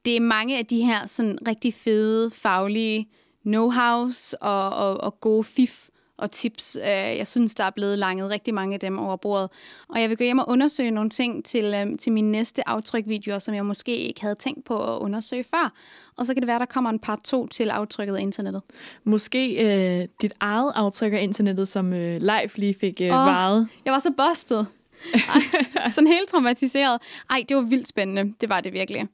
[0.05, 3.09] det er mange af de her sådan rigtig fede, faglige
[3.47, 5.89] know-hows og, og, og gode fif,
[6.21, 6.75] og tips.
[6.75, 9.49] Øh, jeg synes, der er blevet langet rigtig mange af dem over bordet.
[9.89, 13.39] Og jeg vil gå hjem og undersøge nogle ting til, øh, til min næste aftrykvideoer,
[13.39, 15.73] som jeg måske ikke havde tænkt på at undersøge før.
[16.17, 18.61] Og så kan det være, der kommer en part 2 til aftrykket af internettet.
[19.03, 23.67] Måske øh, dit eget aftryk af internettet, som øh, live lige fik øh, oh, varet.
[23.85, 24.67] Jeg var så bustet.
[25.13, 27.01] Ej, sådan helt traumatiseret.
[27.29, 28.33] Ej, det var vildt spændende.
[28.41, 29.07] Det var det virkelig.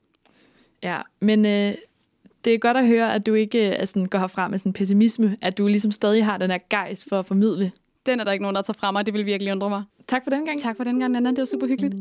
[0.83, 1.73] Ja, men øh,
[2.47, 5.57] det er godt at høre, at du ikke altså, går herfra med sådan pessimisme, at
[5.57, 7.71] du ligesom stadig har den her gejst for at formidle.
[8.05, 9.05] Den er der ikke nogen, der tager fra mig.
[9.05, 9.83] Det vil virkelig undre mig.
[10.07, 10.61] Tak for den gang.
[10.61, 11.29] Tak for den gang, Nana.
[11.29, 11.93] Det var super hyggeligt.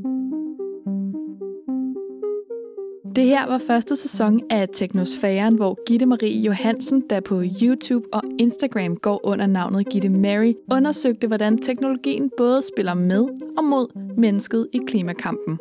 [3.16, 8.22] Det her var første sæson af Teknosfæren, hvor Gitte Marie Johansen, der på YouTube og
[8.38, 13.26] Instagram går under navnet Gitte Mary, undersøgte, hvordan teknologien både spiller med
[13.58, 15.58] og mod mennesket i klimakampen.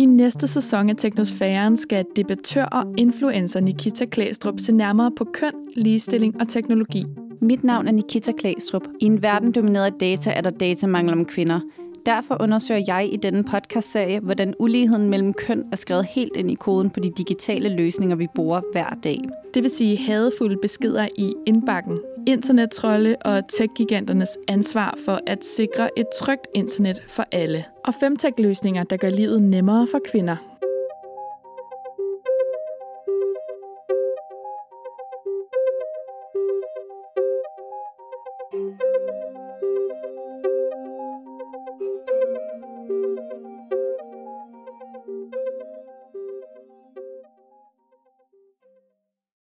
[0.00, 5.52] I næste sæson af Teknosfæren skal debattør og influencer Nikita Klæstrup se nærmere på køn,
[5.76, 7.04] ligestilling og teknologi.
[7.40, 8.82] Mit navn er Nikita Klæstrup.
[9.00, 11.60] I en verden domineret af data er der datamangel om kvinder.
[12.06, 16.54] Derfor undersøger jeg i denne podcastserie, hvordan uligheden mellem køn er skrevet helt ind i
[16.54, 19.20] koden på de digitale løsninger, vi bruger hver dag.
[19.54, 21.98] Det vil sige hadefulde beskeder i indbakken,
[22.28, 27.64] internettrolde og tech-giganternes ansvar for at sikre et trygt internet for alle.
[27.84, 30.36] Og femtech-løsninger, der gør livet nemmere for kvinder.